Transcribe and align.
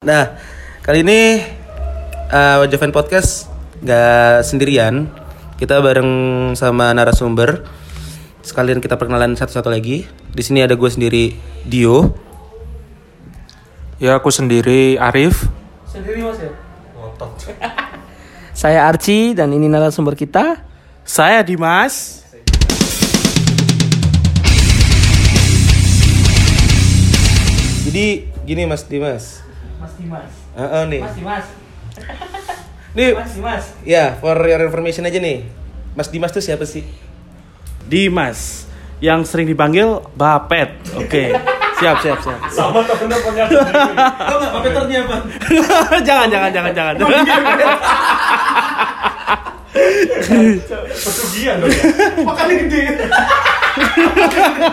Nah, 0.00 0.32
kali 0.80 1.04
ini 1.04 1.44
uh, 2.32 2.64
Joven 2.72 2.88
Podcast 2.88 3.52
nggak 3.84 4.40
sendirian. 4.48 5.12
Kita 5.60 5.76
bareng 5.84 6.08
sama 6.56 6.88
narasumber. 6.96 7.68
Sekalian 8.40 8.80
kita 8.80 8.96
perkenalan 8.96 9.36
satu-satu 9.36 9.68
lagi. 9.68 10.08
Di 10.32 10.40
sini 10.40 10.64
ada 10.64 10.72
gue 10.72 10.88
sendiri 10.88 11.36
Dio. 11.68 12.16
Ya 14.00 14.16
aku 14.16 14.32
sendiri 14.32 14.96
Arif. 14.96 15.44
Sendiri 15.84 16.24
mas 16.24 16.40
ya? 16.40 16.48
Saya 18.64 18.88
Archie 18.88 19.36
dan 19.36 19.52
ini 19.52 19.68
narasumber 19.68 20.16
kita. 20.16 20.64
Saya 21.04 21.44
Dimas. 21.44 22.24
Jadi 27.84 28.32
gini 28.48 28.64
Mas 28.64 28.88
Dimas. 28.88 29.39
Mas 30.00 30.08
Dimas. 30.08 30.32
Heeh 30.56 30.82
nih. 30.88 31.00
Dimas. 31.12 31.44
Nih, 32.90 33.10
Dimas. 33.36 33.64
ya 33.84 34.16
for 34.16 34.36
your 34.40 34.60
information 34.62 35.04
aja 35.04 35.20
nih. 35.20 35.44
Mas 35.92 36.08
Dimas 36.08 36.32
tuh 36.32 36.40
siapa 36.40 36.64
sih? 36.64 36.88
Dimas 37.84 38.64
yang 39.04 39.28
sering 39.28 39.44
dipanggil 39.44 40.00
Bapet. 40.16 40.72
Oke. 40.96 41.36
Siap, 41.76 41.96
siap, 42.00 42.18
siap. 42.20 42.40
sama 42.48 42.84
temennya 42.84 43.16
punya 43.24 43.44
Tahu 43.48 44.36
nggak 44.36 44.52
Papeternya 44.52 44.98
apa? 45.02 45.16
jangan, 46.08 46.28
jangan, 46.28 46.50
jangan, 46.52 46.72
jangan. 46.72 46.94
pesugihan 50.90 51.56
dong 51.56 51.72
ya 51.72 51.84
Makanya 52.20 52.54
gede. 52.68 52.82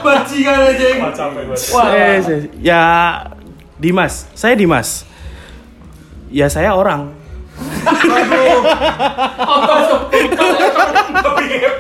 Bajingan 0.04 0.60
aja. 0.68 0.86
Wah, 1.00 1.12
Wah. 1.72 1.88
Eh, 1.94 2.18
se- 2.20 2.52
ya 2.60 2.82
Dimas, 3.78 4.28
saya 4.34 4.58
Dimas. 4.58 5.06
Ya 6.28 6.52
saya 6.52 6.76
orang. 6.76 7.16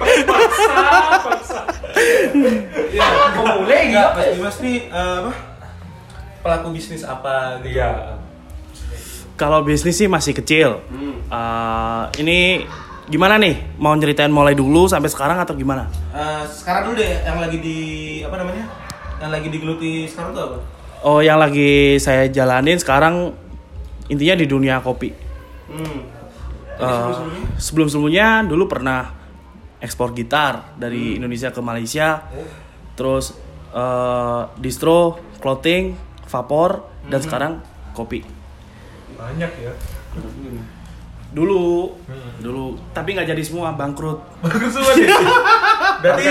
paksa 0.07 0.79
paksa 1.19 1.61
Ya, 2.95 3.05
boleh? 3.35 3.81
Mas 3.91 4.27
Dimas 4.31 4.57
nih 4.63 4.87
eh, 4.87 5.15
apa? 5.19 5.31
Pelaku 6.39 6.67
bisnis 6.71 7.03
apa? 7.03 7.59
gitu? 7.59 7.75
iya 7.75 8.15
Kalau 9.35 9.61
bisnis 9.67 9.99
sih 9.99 10.07
masih 10.07 10.31
kecil. 10.31 10.79
Eh, 11.27 12.03
ini 12.23 12.63
gimana 13.11 13.35
nih? 13.35 13.75
Mau 13.75 13.91
ceritain 13.99 14.31
mulai 14.31 14.55
dulu 14.55 14.87
sampai 14.87 15.11
sekarang 15.11 15.43
atau 15.43 15.59
gimana? 15.59 15.91
Eh, 16.15 16.43
sekarang 16.47 16.87
dulu 16.87 17.03
deh 17.03 17.11
yang 17.27 17.43
lagi 17.43 17.57
di 17.59 17.77
apa 18.23 18.35
namanya? 18.39 18.63
Yang 19.19 19.31
lagi 19.35 19.47
digeluti 19.51 19.91
sekarang 20.07 20.31
tuh 20.31 20.43
apa? 20.47 20.57
Oh, 21.03 21.19
yang 21.19 21.37
lagi 21.37 21.99
saya 21.99 22.31
jalanin 22.31 22.79
sekarang 22.79 23.35
intinya 24.07 24.35
di 24.39 24.45
dunia 24.47 24.79
kopi. 24.79 25.09
Hmm. 25.67 25.99
Eh, 26.77 27.13
sebelum-sebelumnya 27.57 28.45
dulu 28.45 28.69
pernah 28.69 29.09
ekspor 29.81 30.13
gitar 30.13 30.77
dari 30.77 31.17
Indonesia 31.17 31.49
ke 31.49 31.61
Malaysia. 31.61 32.21
Terus 32.97 33.33
eh, 33.73 34.41
distro, 34.61 35.17
clothing, 35.41 35.97
vapor 36.27 36.85
dan 37.07 37.19
sekarang 37.23 37.53
kopi. 37.95 38.21
banyak 39.17 39.49
ya 39.49 39.73
Dulu, 41.27 41.91
dulu, 42.39 42.77
tapi 42.93 43.17
nggak 43.17 43.27
jadi 43.33 43.43
semua 43.43 43.73
bangkrut. 43.75 44.21
Bagus 44.45 44.71
semua 44.71 44.93
berarti 46.01 46.23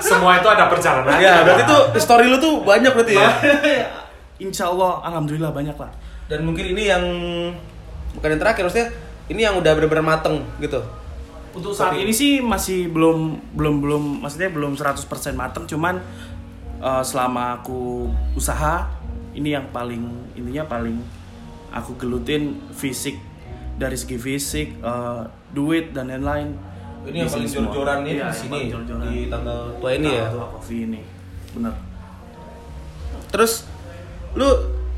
semua 0.00 0.40
itu 0.40 0.48
ada 0.48 0.66
perjalanan 0.66 1.20
ya, 1.20 1.44
berarti 1.44 1.62
tuh 1.68 1.82
story 2.00 2.26
lu 2.26 2.40
tuh 2.40 2.64
banyak 2.64 2.90
berarti 2.90 3.14
ya. 3.14 3.30
Insya 4.44 4.72
Allah, 4.72 4.98
alhamdulillah 5.06 5.54
banyak 5.54 5.76
lah. 5.78 5.92
Dan 6.32 6.48
mungkin 6.48 6.64
ini 6.64 6.88
yang 6.88 7.04
bukan 8.16 8.28
yang 8.32 8.40
terakhir 8.40 8.64
maksudnya 8.64 8.88
ini 9.28 9.44
yang 9.44 9.54
udah 9.54 9.72
benar-benar 9.76 10.16
mateng 10.16 10.40
gitu. 10.56 10.80
Untuk 11.52 11.76
saat 11.76 11.92
ini 11.94 12.08
sih 12.08 12.40
masih 12.40 12.88
belum 12.88 13.36
belum 13.52 13.74
belum 13.84 14.02
maksudnya 14.24 14.48
belum 14.48 14.72
100% 14.72 15.04
mateng 15.36 15.68
cuman 15.68 16.00
eh, 16.80 17.02
selama 17.04 17.60
aku 17.60 18.08
usaha 18.32 18.88
ini 19.32 19.52
yang 19.52 19.68
paling 19.68 20.00
intinya 20.32 20.64
paling 20.64 20.96
aku 21.68 21.92
gelutin 21.96 22.56
fisik 22.72 23.20
dari 23.76 24.00
segi 24.00 24.16
fisik 24.16 24.80
eh, 24.80 25.22
duit 25.52 25.92
dan 25.92 26.08
lain-lain 26.08 26.56
Ini 27.02 27.16
yang 27.18 27.28
Di 27.28 27.34
paling 27.34 27.44
sini 27.44 27.52
semua. 27.52 27.64
jor-joran 27.68 27.98
ini 28.00 28.12
Iya, 28.14 28.24
di 28.24 28.36
sini 28.38 28.48
paling 28.48 28.70
jor-joran. 28.72 29.04
di 29.04 29.18
tanggal 29.28 29.58
tua 29.76 29.90
ini 29.92 30.08
ya. 30.08 30.26
Tua 30.32 30.46
coffee 30.48 30.80
ini 30.86 31.00
bener 31.52 31.74
Terus 33.28 33.52
lu 34.32 34.48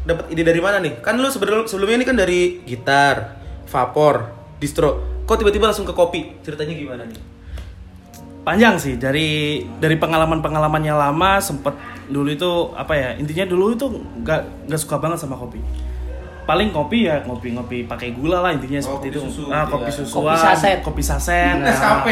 dapat 0.04 0.24
ide 0.28 0.42
dari 0.42 0.60
mana 0.60 0.78
nih? 0.78 1.00
Kan 1.00 1.16
lu 1.16 1.26
sebelum 1.26 1.64
sebelumnya 1.64 1.96
ini 1.96 2.06
kan 2.06 2.14
dari 2.14 2.60
gitar, 2.62 3.36
vapor, 3.64 4.30
distro. 4.56 4.90
Kok 5.24 5.36
tiba-tiba 5.36 5.66
langsung 5.66 5.84
ke 5.84 5.92
kopi? 5.92 6.40
Ceritanya 6.40 6.72
gimana 6.72 7.04
nih? 7.04 7.20
panjang 8.44 8.76
sih 8.76 9.00
dari 9.00 9.64
dari 9.80 9.96
pengalaman 9.96 10.44
pengalamannya 10.44 10.92
lama 10.92 11.40
sempet 11.40 11.72
dulu 12.04 12.28
itu 12.28 12.50
apa 12.76 12.92
ya 12.92 13.08
intinya 13.16 13.48
dulu 13.48 13.72
itu 13.72 13.88
nggak 14.20 14.68
nggak 14.68 14.76
suka 14.76 15.00
banget 15.00 15.16
sama 15.16 15.32
kopi 15.32 15.64
paling 16.44 16.68
kopi 16.68 17.08
ya 17.08 17.24
ngopi 17.24 17.56
ngopi 17.56 17.88
pakai 17.88 18.12
gula 18.12 18.44
lah 18.44 18.52
intinya 18.52 18.76
Oh, 18.76 19.00
seperti 19.00 19.00
kopi 19.00 19.16
itu 19.16 19.20
susu 19.24 19.42
ah 19.48 19.64
gitu 19.64 19.72
kopi 19.72 19.88
ya. 19.88 19.96
susuan 19.96 20.20
Kopi 20.28 20.44
saset. 20.44 20.78
kopi 20.84 21.00
saset 21.02 21.56
nah, 21.64 22.04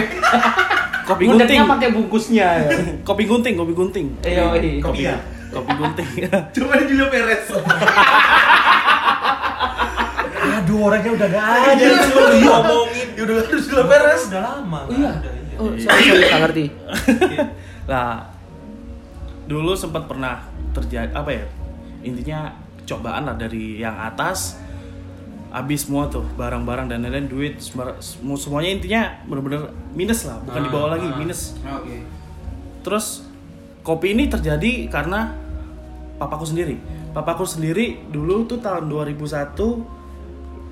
kopi 1.05 1.23
gunting 1.29 1.61
pakai 1.69 1.89
bungkusnya 1.93 2.47
ya. 2.65 2.69
kopi 3.09 3.23
gunting 3.29 3.53
kopi 3.53 3.73
gunting 3.77 4.07
Iya, 4.25 4.43
iya. 4.57 4.81
Kopi 4.81 5.03
ya? 5.05 5.17
Kopi 5.53 5.73
gunting 5.73 6.09
Coba 6.57 6.73
di 6.79 6.85
Julio 6.89 7.07
Perez. 7.07 7.45
aduh 10.43 10.79
orangnya 10.83 11.11
udah 11.13 11.29
gak 11.29 11.45
Aja 11.71 11.87
lu 11.87 12.37
ngomongin 12.41 13.07
ya 13.15 13.23
udah 13.23 13.35
ada 13.39 13.55
Julio 13.55 13.85
Perez. 13.85 14.21
udah 14.29 14.43
lama 14.43 14.81
Oh 14.83 14.93
iya. 14.93 15.13
Oh, 15.53 15.69
sorry, 15.77 16.01
sorry, 16.03 16.25
nggak 16.25 16.43
ngerti. 16.43 16.65
Nah, 17.83 18.25
dulu 19.45 19.75
sempat 19.75 20.07
pernah 20.07 20.41
terjadi 20.73 21.13
apa 21.13 21.29
ya? 21.29 21.45
Intinya 22.01 22.57
cobaan 22.83 23.27
lah 23.27 23.37
dari 23.37 23.77
yang 23.77 23.93
atas 23.95 24.57
habis 25.51 25.85
semua 25.85 26.09
tuh 26.09 26.25
barang-barang 26.33 26.89
dan 26.89 27.05
lain-lain 27.05 27.29
duit 27.29 27.55
semua 27.61 27.93
semua- 28.01 28.41
semuanya 28.41 28.71
intinya 28.73 29.03
bener-bener 29.23 29.69
minus 29.93 30.25
lah 30.25 30.41
bukan 30.41 30.65
dibawa 30.65 30.97
lagi 30.97 31.05
minus 31.13 31.53
Oke. 31.61 32.01
terus 32.81 33.29
kopi 33.85 34.17
ini 34.17 34.33
terjadi 34.33 34.89
karena 34.89 35.37
papaku 36.23 36.47
sendiri. 36.47 36.79
Papaku 37.11 37.43
sendiri 37.43 37.99
dulu 38.07 38.47
tuh 38.47 38.63
tahun 38.63 38.87
2001 38.87 39.59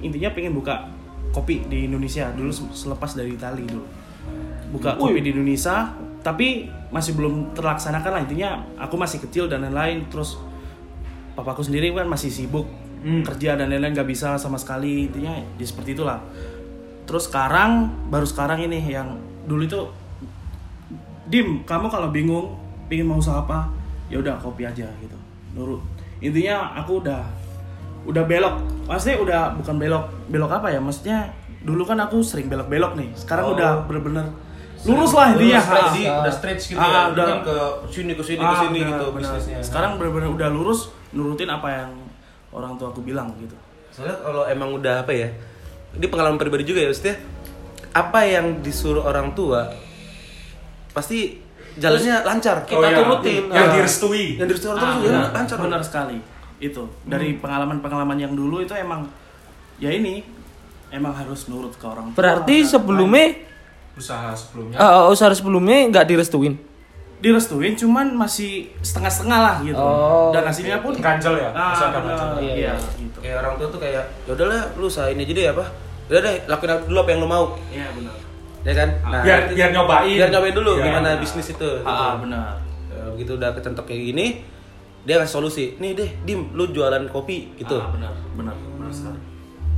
intinya 0.01 0.31
pengen 0.31 0.55
buka 0.55 0.87
kopi 1.31 1.67
di 1.67 1.91
Indonesia 1.91 2.31
dulu 2.31 2.55
se- 2.55 2.87
selepas 2.87 3.11
dari 3.13 3.35
Itali 3.35 3.67
dulu. 3.67 3.83
Buka 4.71 4.95
kopi 4.95 5.19
di 5.21 5.35
Indonesia 5.35 5.91
tapi 6.23 6.71
masih 6.95 7.19
belum 7.19 7.57
terlaksanakan 7.59 8.11
lah. 8.15 8.21
Intinya 8.23 8.51
aku 8.79 8.95
masih 8.95 9.19
kecil 9.19 9.51
dan 9.51 9.67
lain-lain 9.67 10.07
terus 10.07 10.39
papaku 11.35 11.67
sendiri 11.67 11.91
kan 11.91 12.07
masih 12.07 12.31
sibuk 12.31 12.71
kerja 13.25 13.57
dan 13.57 13.73
lain-lain 13.73 13.97
nggak 13.97 14.07
bisa 14.09 14.39
sama 14.39 14.57
sekali. 14.57 15.11
Intinya 15.11 15.35
ya 15.59 15.67
seperti 15.67 15.99
itulah. 15.99 16.23
Terus 17.05 17.27
sekarang 17.27 17.91
baru 18.07 18.23
sekarang 18.23 18.63
ini 18.63 18.79
yang 18.87 19.19
dulu 19.45 19.67
itu 19.67 19.81
Dim, 21.31 21.63
kamu 21.63 21.87
kalau 21.87 22.11
bingung 22.11 22.59
pingin 22.91 23.07
mau 23.07 23.23
usaha 23.23 23.39
apa, 23.39 23.71
ya 24.11 24.19
udah 24.19 24.43
kopi 24.43 24.67
aja 24.67 24.83
gitu. 24.99 25.15
Nurut. 25.53 25.83
Intinya 26.21 26.77
aku 26.77 27.01
udah 27.01 27.23
udah 28.03 28.25
belok. 28.25 28.57
Maksudnya 28.87 29.17
udah 29.19 29.41
bukan 29.55 29.77
belok 29.77 30.05
belok 30.29 30.51
apa 30.53 30.69
ya? 30.69 30.81
Maksudnya 30.81 31.31
dulu 31.61 31.85
kan 31.85 32.01
aku 32.01 32.21
sering 32.21 32.49
belok-belok 32.49 32.97
nih. 32.97 33.09
Sekarang 33.13 33.53
Oh. 33.53 33.55
udah 33.55 33.85
bener-bener 33.85 34.25
lurus 34.81 35.13
lah 35.13 35.37
intinya. 35.37 35.61
Lurus, 35.61 35.69
Ah. 35.69 35.85
Jadi 35.87 36.03
udah 36.09 36.33
stretch 36.33 36.63
gitu 36.73 36.81
Ah, 36.81 36.89
ya. 36.89 37.01
udah. 37.13 37.27
Ke 37.45 37.57
sini 37.87 38.13
ke 38.15 38.23
sini 38.23 38.41
ke 38.41 38.47
Ah, 38.47 38.61
sini 38.63 38.79
benar, 38.81 38.91
gitu 38.91 39.05
benar. 39.13 39.31
bisnisnya. 39.37 39.59
Sekarang 39.61 39.91
bener-bener 39.97 40.29
udah 40.31 40.49
lurus 40.49 40.81
nurutin 41.13 41.49
apa 41.49 41.69
yang 41.69 41.91
orang 42.51 42.75
tua 42.75 42.89
aku 42.89 43.01
bilang 43.01 43.29
gitu. 43.37 43.53
Soalnya 43.91 44.17
kalau 44.19 44.43
emang 44.45 44.73
udah 44.73 45.05
apa 45.05 45.13
ya? 45.13 45.29
Ini 45.91 46.07
pengalaman 46.07 46.39
pribadi 46.39 46.65
juga 46.65 46.81
ya, 46.81 46.89
maksudnya 46.89 47.19
apa 47.91 48.23
yang 48.23 48.63
disuruh 48.63 49.03
orang 49.03 49.35
tua 49.35 49.67
pasti 50.91 51.39
jalannya 51.75 52.17
lancar. 52.23 52.57
kita 52.63 52.89
turutin. 52.95 53.43
yang 53.49 53.67
Ah. 53.67 53.73
direstui 53.73 54.25
Yang 54.35 54.49
disuruh 54.53 54.75
orang 54.75 54.83
Ah, 54.83 54.93
tua 54.93 55.03
benar, 55.05 55.25
lancar. 55.33 55.57
benar 55.59 55.81
sekali. 55.81 56.19
Itu 56.59 56.83
dari 57.03 57.35
pengalaman-pengalaman 57.35 58.17
yang 58.17 58.33
dulu 58.33 58.61
itu 58.61 58.73
emang 58.73 59.07
ya 59.77 59.89
ini 59.89 60.25
emang 60.89 61.13
harus 61.13 61.47
nurut 61.47 61.73
ke 61.73 61.85
orang 61.85 62.11
tua. 62.11 62.17
Berarti 62.17 62.57
sebelumnya 62.63 63.37
usaha 63.93 64.33
sebelumnya 64.33 64.77
eh, 64.77 65.05
usaha 65.09 65.31
sebelumnya 65.31 65.77
nggak 65.87 66.07
direstuin. 66.07 66.55
direstuin 67.21 67.77
cuman 67.77 68.17
masih 68.17 68.73
setengah-setengah 68.81 69.39
lah 69.39 69.57
gitu 69.61 69.77
Oh, 69.77 70.33
dan 70.33 70.41
hasilnya 70.43 70.81
pun 70.81 70.97
ganjel 70.97 71.37
ya 71.37 71.53
ah, 71.53 71.69
usaha 71.71 71.93
ganjel 71.93 72.17
Iya, 72.41 72.41
iya, 72.41 72.53
iya. 72.57 72.73
gitu 72.97 73.19
Kayak 73.21 73.37
orang 73.39 73.53
tua 73.57 73.69
tuh 73.69 73.77
kayak 73.79 74.05
ya 74.25 74.33
udahlah 74.33 74.61
lu 74.73 74.89
usahain 74.89 75.15
aja 75.15 75.29
deh 75.31 75.47
apa. 75.47 75.65
Udah 76.09 76.21
deh, 76.23 76.37
lakuin 76.45 76.81
dulu 76.83 76.99
apa 76.99 77.11
yang 77.11 77.21
lu 77.21 77.29
mau. 77.29 77.45
iya 77.69 77.93
benar 77.93 78.17
Ya 78.61 78.73
kan? 78.77 78.89
biar 79.25 79.41
biar 79.51 79.71
nyobain 79.73 80.17
biar 80.17 80.29
nyobain 80.29 80.53
dulu 80.53 80.73
Iya, 80.77 80.85
gimana 80.87 81.09
benar. 81.11 81.23
bisnis 81.25 81.49
itu. 81.51 81.71
ah, 81.81 82.15
gitu. 82.15 82.29
benar 82.29 82.53
Ya, 82.91 83.03
begitu 83.09 83.31
udah 83.39 83.51
kecentok 83.55 83.87
kayak 83.87 84.03
gini, 84.13 84.27
dia 85.07 85.17
ngasih 85.17 85.35
solusi. 85.39 85.65
Nih 85.79 85.95
deh, 85.95 86.11
Dim, 86.27 86.53
lu 86.53 86.69
jualan 86.69 87.07
kopi 87.09 87.55
gitu. 87.57 87.79
ah, 87.79 87.89
benar 87.89 88.13
benar 88.37 88.55
sekali 88.91 89.17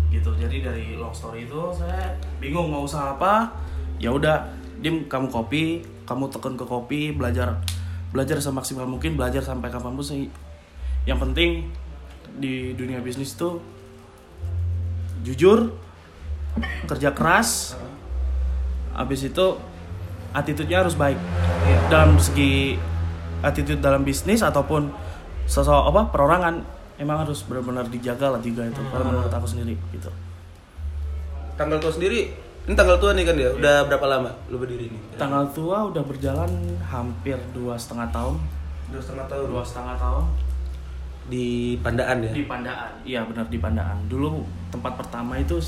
gitu 0.09 0.29
jadi 0.37 0.57
dari 0.63 0.97
long 0.97 1.13
story 1.13 1.45
itu 1.45 1.61
saya 1.73 2.13
bingung 2.37 2.69
mau 2.69 2.85
usaha 2.85 3.17
apa 3.17 3.49
ya 3.97 4.13
udah 4.13 4.45
dim 4.79 5.09
kamu 5.09 5.29
kopi 5.29 5.81
kamu 6.05 6.29
tekun 6.29 6.55
ke 6.55 6.65
kopi 6.65 7.17
belajar 7.17 7.57
belajar 8.13 8.37
semaksimal 8.37 8.85
mungkin 8.85 9.17
belajar 9.17 9.41
sampai 9.41 9.73
kapan 9.73 9.97
pun 9.97 10.05
sih 10.05 10.29
yang 11.05 11.17
penting 11.17 11.73
di 12.37 12.77
dunia 12.77 13.01
bisnis 13.01 13.33
tuh 13.33 13.61
jujur 15.23 15.73
kerja 16.85 17.17
keras 17.17 17.73
habis 18.93 19.23
itu 19.23 19.47
attitude-nya 20.33 20.81
harus 20.81 20.95
baik 20.95 21.17
dalam 21.89 22.17
segi 22.17 22.77
attitude 23.41 23.81
dalam 23.81 24.03
bisnis 24.03 24.41
ataupun 24.41 24.89
sosok 25.45 25.91
apa 25.91 26.09
perorangan 26.09 26.63
emang 26.97 27.21
harus 27.21 27.43
benar-benar 27.43 27.85
dijaga 27.87 28.31
lah 28.31 28.41
tiga 28.41 28.63
itu 28.63 28.81
kalau 28.89 29.05
menurut 29.05 29.29
aku 29.29 29.47
sendiri 29.47 29.75
gitu 29.91 30.09
Tanggal 31.53 31.77
tua 31.79 31.93
sendiri, 31.93 32.33
ini 32.65 32.73
tanggal 32.73 32.97
tua 32.97 33.13
nih 33.13 33.29
kan 33.29 33.37
ya. 33.37 33.53
Udah 33.53 33.85
berapa 33.85 34.07
lama 34.09 34.33
lu 34.49 34.57
berdiri 34.57 34.89
ini? 34.89 34.99
tanggal 35.15 35.45
tua 35.53 35.85
udah 35.85 36.01
berjalan 36.01 36.49
hampir 36.83 37.37
dua 37.53 37.77
setengah 37.77 38.09
tahun 38.09 38.41
Dua 38.89 38.99
setengah 38.99 39.27
tahun. 39.27 39.45
dua 39.53 39.63
setengah 39.63 39.97
tahun 39.97 40.25
Di 41.29 41.47
Pandaan 41.79 42.17
ya. 42.25 42.33
di 42.33 42.45
Pandaan 42.45 42.91
iya 43.05 43.21
benar 43.23 43.47
di 43.47 43.59
Pandaan 43.59 44.09
dulu 44.09 44.43
tempat 44.69 44.97
pertama 44.97 45.37
itu 45.37 45.61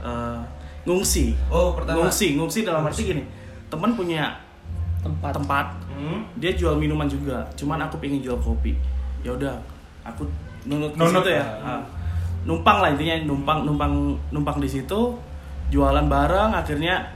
eh, 0.00 0.38
ngungsi. 0.82 1.34
Oh, 1.46 1.72
pertama. 1.74 2.02
ngungsi 2.02 2.34
ngungsi 2.34 2.66
dalam 2.66 2.82
arti 2.82 3.02
gini. 3.06 3.22
Teman 3.70 3.94
punya 3.94 4.34
Tempat. 5.02 5.34
tempat. 5.34 5.66
Hmm. 5.92 6.22
dia 6.38 6.50
jual 6.54 6.74
minuman 6.74 7.06
juga. 7.06 7.42
Cuman 7.54 7.78
aku 7.82 7.98
pengen 7.98 8.22
jual 8.22 8.38
kopi. 8.38 8.74
Ya 9.22 9.30
udah 9.30 9.54
aku 10.02 10.26
nunut 10.66 10.90
di 10.94 10.98
Nunut 10.98 11.22
situ 11.22 11.30
ya. 11.38 11.42
ya. 11.42 11.46
Ah. 11.62 11.82
numpang 12.42 12.82
lah 12.82 12.90
intinya 12.90 13.14
numpang 13.22 13.62
numpang 13.62 13.92
numpang 14.30 14.58
di 14.58 14.66
situ. 14.66 15.14
Jualan 15.70 16.04
barang 16.06 16.50
akhirnya 16.52 17.06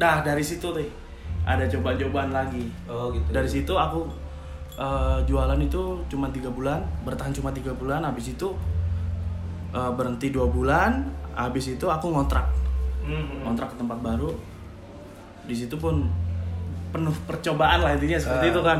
dah 0.00 0.24
dari 0.24 0.40
situ 0.42 0.72
tuh 0.72 0.88
ada 1.44 1.64
coba-cobaan 1.68 2.32
lagi. 2.32 2.64
Oh 2.88 3.12
gitu. 3.12 3.28
dari 3.28 3.48
situ 3.48 3.72
aku 3.72 4.08
eh, 4.76 5.18
jualan 5.28 5.60
itu 5.60 6.00
cuma 6.08 6.28
tiga 6.28 6.48
bulan 6.48 6.80
bertahan 7.04 7.32
cuma 7.32 7.52
tiga 7.52 7.72
bulan. 7.76 8.04
Habis 8.04 8.32
itu 8.36 8.48
eh, 9.72 9.90
berhenti 9.92 10.32
dua 10.32 10.48
bulan. 10.48 11.08
Habis 11.38 11.76
itu 11.78 11.86
aku 11.86 12.10
ngontrak 12.10 12.48
Hmm. 13.08 13.40
kontrak 13.42 13.68
ke 13.68 13.76
tempat 13.76 13.98
baru 13.98 14.30
di 15.42 15.54
situ 15.54 15.74
pun 15.74 16.04
penuh 16.88 17.16
percobaan 17.24 17.80
lah 17.80 17.92
intinya 17.92 18.16
seperti 18.16 18.46
Ah. 18.46 18.52
itu 18.52 18.60
kan 18.62 18.78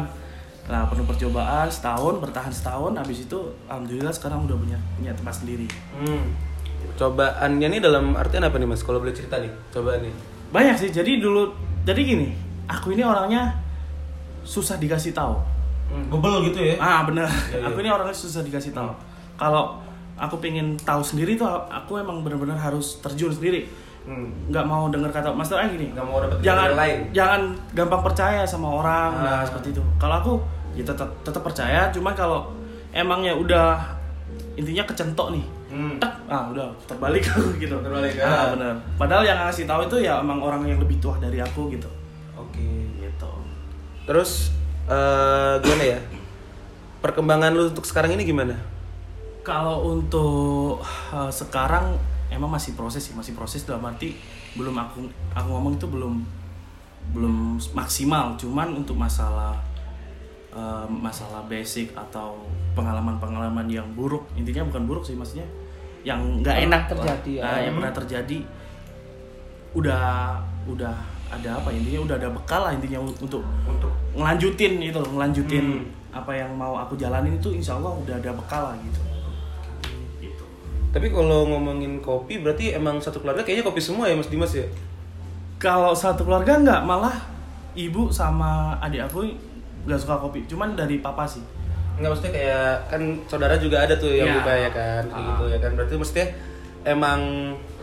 nah 0.67 0.85
penuh 0.85 1.03
percobaan 1.03 1.65
setahun 1.67 2.15
bertahan 2.19 2.49
setahun 2.51 2.93
habis 2.95 3.25
itu 3.25 3.39
alhamdulillah 3.65 4.11
sekarang 4.11 4.45
udah 4.45 4.53
punya 4.55 4.77
punya 4.95 5.13
tempat 5.13 5.35
sendiri 5.35 5.65
Hmm. 5.95 6.29
Cobaannya 6.95 7.69
nih 7.69 7.81
dalam 7.81 8.13
artian 8.13 8.41
apa 8.41 8.55
nih 8.55 8.65
mas? 8.65 8.81
Kalau 8.81 8.99
boleh 8.99 9.11
cerita 9.11 9.37
nih, 9.37 9.51
cobaannya. 9.69 10.11
banyak 10.49 10.77
sih 10.77 10.91
jadi 10.91 11.19
dulu 11.19 11.53
jadi 11.83 11.99
gini 11.99 12.33
aku 12.67 12.91
ini 12.91 13.03
orangnya 13.03 13.53
susah 14.43 14.77
dikasih 14.77 15.13
tahu 15.13 15.37
Hmm. 15.87 16.05
Gobel 16.07 16.45
gitu 16.47 16.61
ya? 16.63 16.77
ah 16.79 17.01
bener 17.03 17.25
Iya, 17.25 17.33
iya. 17.55 17.67
aku 17.67 17.81
ini 17.81 17.89
orangnya 17.89 18.13
susah 18.15 18.41
dikasih 18.41 18.73
tahu 18.73 18.93
kalau 19.35 19.81
aku 20.15 20.37
pengen 20.37 20.77
tahu 20.79 21.01
sendiri 21.01 21.33
tuh 21.35 21.45
aku 21.67 21.97
emang 21.97 22.21
bener-bener 22.21 22.55
harus 22.55 22.97
terjun 22.99 23.29
sendiri 23.31 23.65
Hmm. 24.09 24.33
nggak 24.49 24.65
mau 24.65 24.89
dengar 24.89 25.13
kata 25.13 25.29
mas 25.31 25.53
ah 25.53 25.61
gini 25.63 25.93
Nggak 25.93 26.01
mau 26.03 26.17
dapet 26.19 26.41
jangan 26.41 26.73
lain. 26.73 26.99
jangan 27.13 27.41
gampang 27.71 28.01
percaya 28.01 28.41
sama 28.43 28.73
orang 28.75 29.11
Ah. 29.13 29.23
nah 29.23 29.41
seperti 29.45 29.69
itu 29.71 29.83
kalau 29.97 30.17
aku 30.17 30.33
ya 30.73 30.81
tetap 30.83 31.13
tetap 31.21 31.45
percaya 31.45 31.93
cuman 31.93 32.13
kalau 32.13 32.49
emangnya 32.89 33.37
udah 33.37 33.77
intinya 34.55 34.83
kecentok 34.83 35.31
nih 35.31 35.45
Hmm. 35.69 36.01
tak 36.01 36.09
ah 36.25 36.49
udah 36.49 36.65
terbalik 36.83 37.21
aku 37.23 37.53
gitu 37.61 37.77
Terbalik, 37.77 38.17
ah, 38.19 38.25
ah. 38.25 38.47
bener 38.51 38.73
padahal 38.97 39.21
yang 39.21 39.37
ngasih 39.39 39.69
tahu 39.69 39.85
itu 39.85 39.97
ya 40.01 40.17
emang 40.17 40.41
orang 40.41 40.65
yang 40.65 40.81
lebih 40.81 40.97
tua 40.97 41.21
dari 41.21 41.37
aku 41.39 41.69
gitu 41.69 41.85
Oke. 42.35 42.65
gitu 42.97 43.29
Terus 44.03 44.49
eh 44.89 45.55
gimana 45.61 45.85
ya? 45.87 46.01
Perkembangan 46.99 47.53
lu 47.53 47.69
untuk 47.69 47.85
sekarang 47.85 48.11
ini 48.11 48.25
gimana? 48.25 48.57
kalau 49.39 49.81
untuk 49.91 50.81
uh, 51.09 51.29
sekarang 51.29 51.97
emang 52.29 52.51
masih 52.53 52.77
proses 52.77 53.01
sih 53.05 53.15
masih 53.17 53.33
proses 53.33 53.65
dalam 53.65 53.85
arti 53.89 54.17
belum 54.57 54.77
aku 54.77 55.09
aku 55.33 55.49
ngomong 55.49 55.81
itu 55.81 55.87
belum 55.89 56.15
belum 57.13 57.57
maksimal. 57.73 58.37
Cuman 58.37 58.77
untuk 58.77 58.97
masalah 59.01 59.57
uh, 60.53 60.85
masalah 60.89 61.45
basic 61.49 61.93
atau 61.97 62.37
pengalaman-pengalaman 62.77 63.65
yang 63.69 63.89
buruk 63.97 64.29
intinya 64.37 64.69
bukan 64.69 64.85
buruk 64.85 65.05
sih 65.09 65.17
maksudnya 65.17 65.49
yang 66.07 66.21
nggak 66.45 66.69
enak. 66.69 66.83
terjadi, 66.87 67.33
ya. 67.41 67.43
Nah, 67.43 67.59
yang 67.59 67.75
pernah 67.81 67.95
terjadi 67.97 68.39
udah 69.77 70.05
udah 70.69 70.97
ada 71.29 71.61
apa 71.61 71.69
intinya 71.73 72.01
udah 72.09 72.17
ada 72.17 72.29
bekal 72.33 72.61
lah 72.65 72.73
intinya 72.73 73.05
untuk 73.05 73.45
Untuk 73.69 73.93
ngelanjutin 74.17 74.81
itu 74.81 74.97
ngelanjutin 74.97 75.85
apa 76.09 76.33
yang 76.33 76.57
mau 76.57 76.81
aku 76.81 76.97
jalanin 76.97 77.37
itu 77.37 77.53
insya 77.53 77.77
Allah 77.77 77.93
udah 77.93 78.17
ada 78.17 78.33
bekal 78.33 78.73
lah 78.73 78.77
gitu 78.81 79.01
Tapi 80.89 81.07
kalau 81.09 81.45
ngomongin 81.47 82.01
kopi 82.01 82.41
berarti 82.41 82.73
emang 82.73 82.97
satu 82.97 83.21
keluarga 83.21 83.43
kayaknya 83.43 83.63
kopi 83.63 83.79
semua 83.79 84.07
ya 84.07 84.17
Mas 84.17 84.29
Dimas 84.29 84.53
ya? 84.53 84.65
kalau 85.59 85.91
satu 85.91 86.23
keluarga 86.23 86.55
nggak 86.55 86.83
malah 86.83 87.19
ibu 87.75 88.07
sama 88.09 88.79
adik 88.79 89.03
aku 89.03 89.27
nggak 89.85 89.99
suka 89.99 90.15
kopi 90.17 90.47
cuman 90.47 90.73
dari 90.73 90.99
papa 90.99 91.27
sih 91.27 91.43
Enggak 91.99 92.15
maksudnya 92.15 92.33
kayak 92.33 92.73
kan 92.87 93.03
saudara 93.27 93.59
juga 93.59 93.83
ada 93.83 93.91
tuh 93.93 94.15
yang 94.15 94.31
buka 94.31 94.55
ya 94.55 94.71
kan 94.71 95.03
kayak 95.03 95.19
Ah. 95.19 95.27
gitu 95.35 95.45
ya 95.51 95.59
kan. 95.59 95.71
Berarti 95.75 95.95
maksudnya 95.99 96.27
emang 96.87 97.21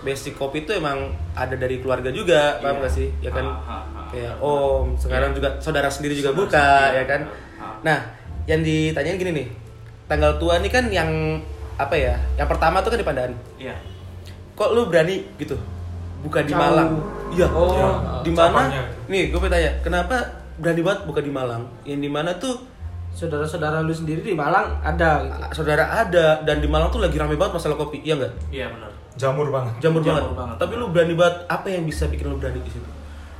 basic 0.01 0.39
kopi 0.39 0.63
itu 0.63 0.71
emang 0.71 1.11
ada 1.35 1.51
dari 1.51 1.83
keluarga 1.83 2.07
juga, 2.09 2.55
paham 2.63 2.79
Iya. 2.79 2.83
gak 2.87 2.93
sih? 2.95 3.07
Ya 3.19 3.27
kan 3.29 3.43
Ah, 3.43 3.59
ah, 3.59 3.83
ah. 3.83 4.07
kayak 4.07 4.33
om, 4.39 4.95
sekarang 4.95 5.29
Iya. 5.29 5.35
juga 5.35 5.49
saudara 5.59 5.91
sendiri 5.91 6.15
juga 6.15 6.31
Saudara 6.31 6.39
buka 6.47 6.63
sendiri, 6.63 6.95
ya 6.95 7.03
kan. 7.05 7.21
ah. 7.59 7.75
Nah, 7.83 7.97
yang 8.47 8.61
ditanyain 8.63 9.19
gini 9.19 9.31
nih. 9.35 9.47
Tanggal 10.07 10.31
tua 10.39 10.63
nih 10.63 10.71
kan 10.71 10.87
yang 10.87 11.11
apa 11.75 11.93
ya? 11.93 12.15
Yang 12.35 12.49
pertama 12.49 12.79
tuh 12.79 12.89
kan 12.89 12.99
di 12.99 13.05
Pandaan. 13.05 13.31
iya 13.55 13.75
Kok 14.53 14.69
lu 14.71 14.87
berani 14.87 15.23
gitu? 15.35 15.59
Buka 16.21 16.41
di 16.41 16.51
Jauh. 16.51 16.57
Malang. 16.57 16.89
Iya. 17.29 17.47
Oh, 17.49 17.75
Ya, 17.75 17.87
di 18.21 18.31
mana? 18.31 18.61
Nih, 19.05 19.29
gue 19.29 19.39
tanya, 19.45 19.71
kenapa 19.79 20.15
berani 20.55 20.81
banget 20.81 21.01
buka 21.03 21.19
di 21.19 21.29
Malang? 21.29 21.67
Yang 21.83 21.99
di 21.99 22.09
mana 22.09 22.31
tuh 22.35 22.55
Saudara-saudara 23.11 23.79
lu 23.79 23.91
sendiri 23.91 24.19
di 24.19 24.35
Malang 24.35 24.75
ada 24.81 25.23
gitu. 25.23 25.39
saudara 25.55 25.87
ada 25.87 26.43
dan 26.43 26.59
di 26.59 26.67
Malang 26.67 26.91
tuh 26.91 26.99
lagi 26.99 27.15
rame 27.15 27.35
banget 27.35 27.55
masalah 27.55 27.75
kopi, 27.75 28.03
iya 28.03 28.11
nggak? 28.13 28.33
iya 28.49 28.67
benar 28.67 28.91
Jamur 29.15 29.47
banget. 29.47 29.71
Jamur, 29.79 30.03
Jamur 30.03 30.19
banget. 30.27 30.35
banget. 30.35 30.55
Tapi 30.59 30.73
lu 30.75 30.85
berani 30.91 31.15
banget. 31.15 31.35
Apa 31.47 31.67
yang 31.69 31.83
bisa 31.83 32.03
bikin 32.05 32.27
lu 32.27 32.35
berani 32.35 32.59
di 32.59 32.67
situ? 32.69 32.89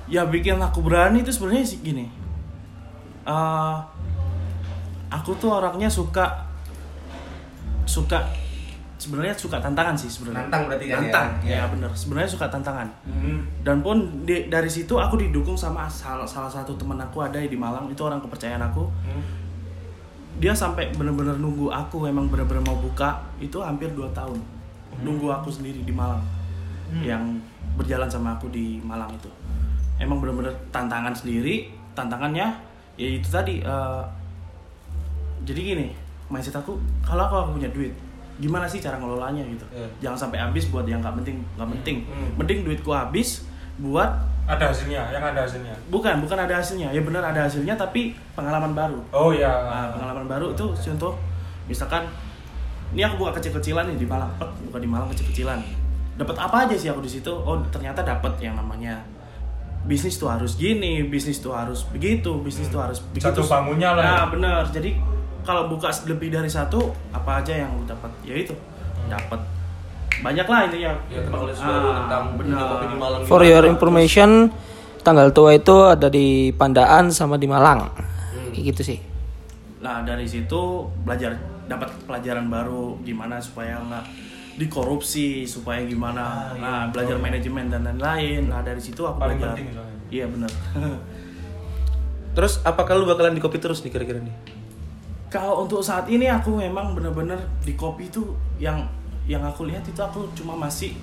ya 0.05 0.21
bikin 0.23 0.55
aku 0.57 0.79
berani 0.79 1.19
itu 1.19 1.33
sebenarnya 1.33 1.65
sih 1.65 1.81
gini 1.81 2.07
Eh, 3.25 3.77
aku 5.09 5.33
tuh 5.35 5.49
orangnya 5.51 5.89
suka 5.89 6.45
suka 7.85 8.19
sebenarnya 8.95 9.33
suka 9.33 9.57
tantangan 9.57 9.93
sih 9.93 10.07
sebenarnya. 10.07 10.47
Nantang 10.47 10.61
berarti 10.65 10.85
kan 10.85 10.91
ya? 10.91 10.99
Nantang, 11.01 11.29
Iya. 11.41 11.55
ya, 11.55 11.63
bener. 11.67 11.89
Sebenarnya 11.91 12.29
suka 12.29 12.45
tantangan. 12.47 12.87
Dan 13.61 13.77
pun 13.79 13.97
di- 14.23 14.47
dari 14.47 14.67
situ 14.67 14.95
aku 14.95 15.15
didukung 15.15 15.53
sama 15.53 15.85
salah, 15.85 16.25
salah 16.25 16.47
satu 16.47 16.73
teman 16.73 16.97
aku 16.97 17.19
ada 17.19 17.37
di 17.37 17.53
Malang 17.53 17.85
itu 17.87 17.99
orang 17.99 18.17
kepercayaan 18.19 18.63
aku. 18.63 18.87
Dia 20.35 20.51
sampai 20.51 20.91
bener-bener 20.91 21.35
nunggu 21.35 21.69
aku 21.69 22.05
emang 22.05 22.27
bener-bener 22.27 22.59
mau 22.61 22.75
buka 22.75 23.23
itu 23.37 23.55
hampir 23.57 23.87
2 23.89 24.11
tahun. 24.11 24.35
Nunggu 24.99 25.27
aku 25.29 25.47
sendiri 25.47 25.79
di 25.81 25.91
Malang 25.91 26.23
yang 26.97 27.39
berjalan 27.75 28.07
sama 28.07 28.33
aku 28.33 28.47
di 28.47 28.79
Malang 28.79 29.11
itu. 29.11 29.27
Emang 29.95 30.19
bener-bener 30.19 30.51
tantangan 30.69 31.11
sendiri 31.11 31.67
tantangannya 31.91 32.51
ya 32.95 33.07
itu 33.09 33.27
tadi 33.27 33.59
eh, 33.59 34.03
jadi 35.41 35.59
gini 35.65 35.87
mindset 36.27 36.53
aku 36.53 36.75
kalau 37.01 37.23
aku, 37.23 37.35
aku 37.37 37.49
punya 37.55 37.69
duit 37.69 37.93
gimana 38.35 38.65
sih 38.65 38.77
cara 38.77 38.95
ngelolanya 38.95 39.39
gitu 39.43 39.63
Iya. 39.71 39.87
jangan 40.01 40.27
sampai 40.27 40.37
habis 40.39 40.67
buat 40.67 40.83
yang 40.83 40.99
nggak 40.99 41.15
penting 41.19 41.37
nggak 41.55 41.69
penting 41.71 41.97
Hmm. 42.03 42.29
mending 42.35 42.59
duitku 42.63 42.89
habis 42.89 43.47
buat 43.77 44.11
Ada 44.45 44.69
hasilnya, 44.69 45.09
yang 45.09 45.25
ada 45.25 45.41
hasilnya. 45.41 45.73
bukan 45.89 46.21
bukan 46.21 46.37
ada 46.37 46.53
hasilnya 46.55 46.87
ya 46.89 47.01
benar 47.01 47.25
ada 47.25 47.43
hasilnya 47.43 47.73
tapi 47.73 48.13
pengalaman 48.31 48.71
baru 48.71 48.99
Oh 49.09 49.31
ya. 49.31 49.49
Nah, 49.49 49.89
pengalaman 49.91 50.25
baru 50.25 50.51
itu 50.51 50.65
contoh 50.71 51.17
misalkan 51.65 52.05
ini 52.91 53.01
aku 53.01 53.17
buka 53.17 53.33
kecil-kecilan 53.33 53.89
nih 53.89 53.97
di 53.97 54.05
Malang, 54.05 54.29
buka 54.37 54.77
di 54.77 54.85
Malang 54.85 55.09
kecil-kecilan. 55.09 55.57
Dapat 56.15 56.37
apa 56.37 56.55
aja 56.63 56.75
sih 56.77 56.87
aku 56.87 57.01
di 57.01 57.09
situ? 57.09 57.27
Oh, 57.27 57.57
ternyata 57.67 57.99
dapat 57.99 58.37
yang 58.39 58.53
namanya 58.53 59.01
bisnis 59.83 60.15
tuh 60.15 60.29
harus 60.29 60.55
gini, 60.55 61.03
bisnis 61.03 61.37
tuh 61.37 61.51
harus 61.51 61.83
begitu, 61.85 62.29
bisnis 62.39 62.69
tuh 62.69 62.79
harus 62.79 63.01
begitu. 63.03 63.25
Satu 63.25 63.41
bangunnya 63.43 63.91
lah 63.91 64.03
ya. 64.03 64.13
Nah, 64.15 64.25
bener. 64.29 64.61
Jadi 64.69 64.95
kalau 65.45 65.69
buka 65.69 65.93
lebih 66.03 66.33
dari 66.33 66.49
satu, 66.49 66.91
apa 67.13 67.39
aja 67.39 67.53
yang 67.55 67.71
lu 67.71 67.85
dapat? 67.85 68.09
Ya 68.25 68.35
itu, 68.35 68.51
dapat 69.05 69.39
banyak 70.19 70.47
lah 70.47 70.59
intinya. 70.65 70.91
Ya, 71.07 71.21
baru 71.29 71.53
Ah, 71.53 72.03
tentang 72.03 72.23
bener. 72.35 72.57
kopi 72.57 72.85
di 72.89 72.97
Malang. 72.97 73.21
For 73.23 73.41
your 73.45 73.63
information, 73.63 74.49
tanggal 75.05 75.29
tua 75.29 75.53
itu 75.53 75.75
ada 75.85 76.09
di 76.09 76.49
Pandaan 76.51 77.13
sama 77.13 77.37
di 77.37 77.45
Malang. 77.45 77.93
Kayak 78.51 78.63
gitu 78.73 78.81
sih. 78.83 78.99
Nah 79.79 80.01
dari 80.01 80.25
situ 80.25 80.89
belajar 81.05 81.37
dapat 81.65 81.93
pelajaran 82.09 82.49
baru 82.49 82.97
gimana 83.01 83.37
supaya 83.37 83.77
nggak 83.77 84.05
dikorupsi 84.55 85.43
supaya 85.43 85.83
gimana 85.83 86.55
nah 86.55 86.87
belajar 86.87 87.19
manajemen 87.19 87.67
dan 87.67 87.83
lain-lain 87.83 88.47
nah 88.47 88.63
dari 88.63 88.79
situ 88.79 89.03
aku 89.03 89.19
Paling 89.19 89.35
penting 89.35 89.67
iya 90.07 90.29
benar 90.29 90.47
Terus 92.35 92.59
apakah 92.61 92.95
lu 92.95 93.07
bakalan 93.07 93.31
di 93.31 93.39
kopi 93.39 93.59
terus 93.59 93.79
nih 93.79 93.91
kira-kira 93.91 94.19
nih? 94.19 94.31
Kalau 95.35 95.67
untuk 95.67 95.83
saat 95.83 96.07
ini 96.07 96.31
aku 96.31 96.55
memang 96.55 96.95
benar-benar 96.95 97.35
di 97.59 97.75
kopi 97.75 98.07
itu 98.07 98.23
yang 98.55 98.87
yang 99.27 99.43
aku 99.43 99.67
lihat 99.67 99.83
itu 99.83 99.99
aku 99.99 100.23
cuma 100.31 100.55
masih 100.55 100.95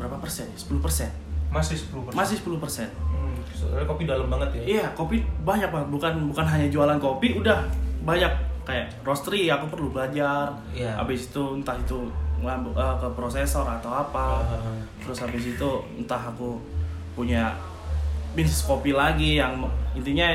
berapa 0.00 0.16
persen 0.16 0.48
10 0.56 0.80
persen 0.80 1.10
Masih 1.52 1.76
10%. 1.76 2.16
masih 2.16 2.36
10 2.40 2.56
persen 2.56 2.88
Hmm, 3.12 3.36
soalnya 3.52 3.84
kopi 3.84 4.04
dalam 4.04 4.28
banget 4.28 4.48
ya. 4.60 4.62
Iya, 4.80 4.86
kopi 4.92 5.24
banyak 5.44 5.72
banget. 5.72 5.88
Bukan 5.88 6.12
bukan 6.28 6.46
hanya 6.46 6.68
jualan 6.68 6.98
kopi, 7.00 7.32
udah 7.36 7.64
banyak 8.04 8.28
kayak 8.62 8.92
roastery 9.02 9.48
aku 9.48 9.72
perlu 9.72 9.88
belajar. 9.92 10.52
Iya. 10.76 10.94
Habis 11.00 11.32
itu 11.32 11.42
entah 11.56 11.76
itu 11.80 12.12
eh, 12.44 12.94
ke 13.00 13.08
prosesor 13.16 13.64
atau 13.64 13.90
apa. 13.90 14.42
Ah. 14.44 14.76
Terus 15.00 15.18
habis 15.24 15.42
itu 15.48 15.70
entah 15.96 16.20
aku 16.20 16.60
punya 17.16 17.56
bisnis 18.36 18.68
kopi 18.68 18.92
lagi 18.92 19.40
yang 19.40 19.64
intinya 19.96 20.28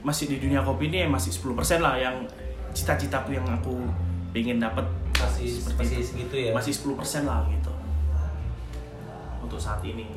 masih 0.00 0.32
di 0.32 0.36
dunia 0.40 0.64
kopi 0.64 0.88
ini 0.88 1.04
masih 1.06 1.28
10% 1.32 1.84
lah 1.84 1.96
yang 2.00 2.16
cita-citaku 2.72 3.36
yang 3.36 3.46
aku 3.48 3.84
pengen 4.30 4.62
dapat 4.62 4.86
Masih 5.20 5.60
seperti 5.60 5.76
masih 5.76 5.96
itu. 6.00 6.08
segitu 6.08 6.34
ya. 6.48 6.50
Masih 6.56 6.72
10% 6.72 7.28
lah 7.28 7.44
gitu. 7.52 7.72
Untuk 9.44 9.60
saat 9.60 9.84
ini. 9.84 10.08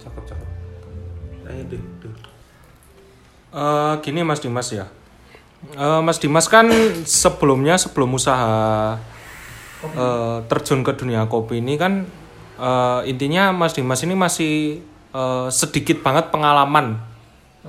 cakep 0.00 0.24
cakep. 0.24 0.48
Ayo 1.44 1.62
deh, 1.68 1.82
deh. 2.00 2.14
Eh, 3.52 3.94
gini 4.00 4.24
Mas 4.24 4.40
Dimas 4.40 4.72
ya. 4.72 4.88
Eh, 5.76 6.00
Mas 6.00 6.16
Dimas 6.16 6.48
kan 6.48 6.72
sebelumnya 7.04 7.76
sebelum 7.76 8.16
usaha 8.16 8.96
eh, 9.84 10.38
terjun 10.48 10.80
ke 10.80 10.96
dunia 10.96 11.28
kopi 11.28 11.60
ini 11.60 11.76
kan 11.76 12.08
eh, 12.56 13.00
intinya 13.04 13.52
Mas 13.52 13.76
Dimas 13.76 14.00
ini 14.00 14.16
masih 14.16 14.80
eh, 15.12 15.48
sedikit 15.52 16.00
banget 16.00 16.32
pengalaman 16.32 16.96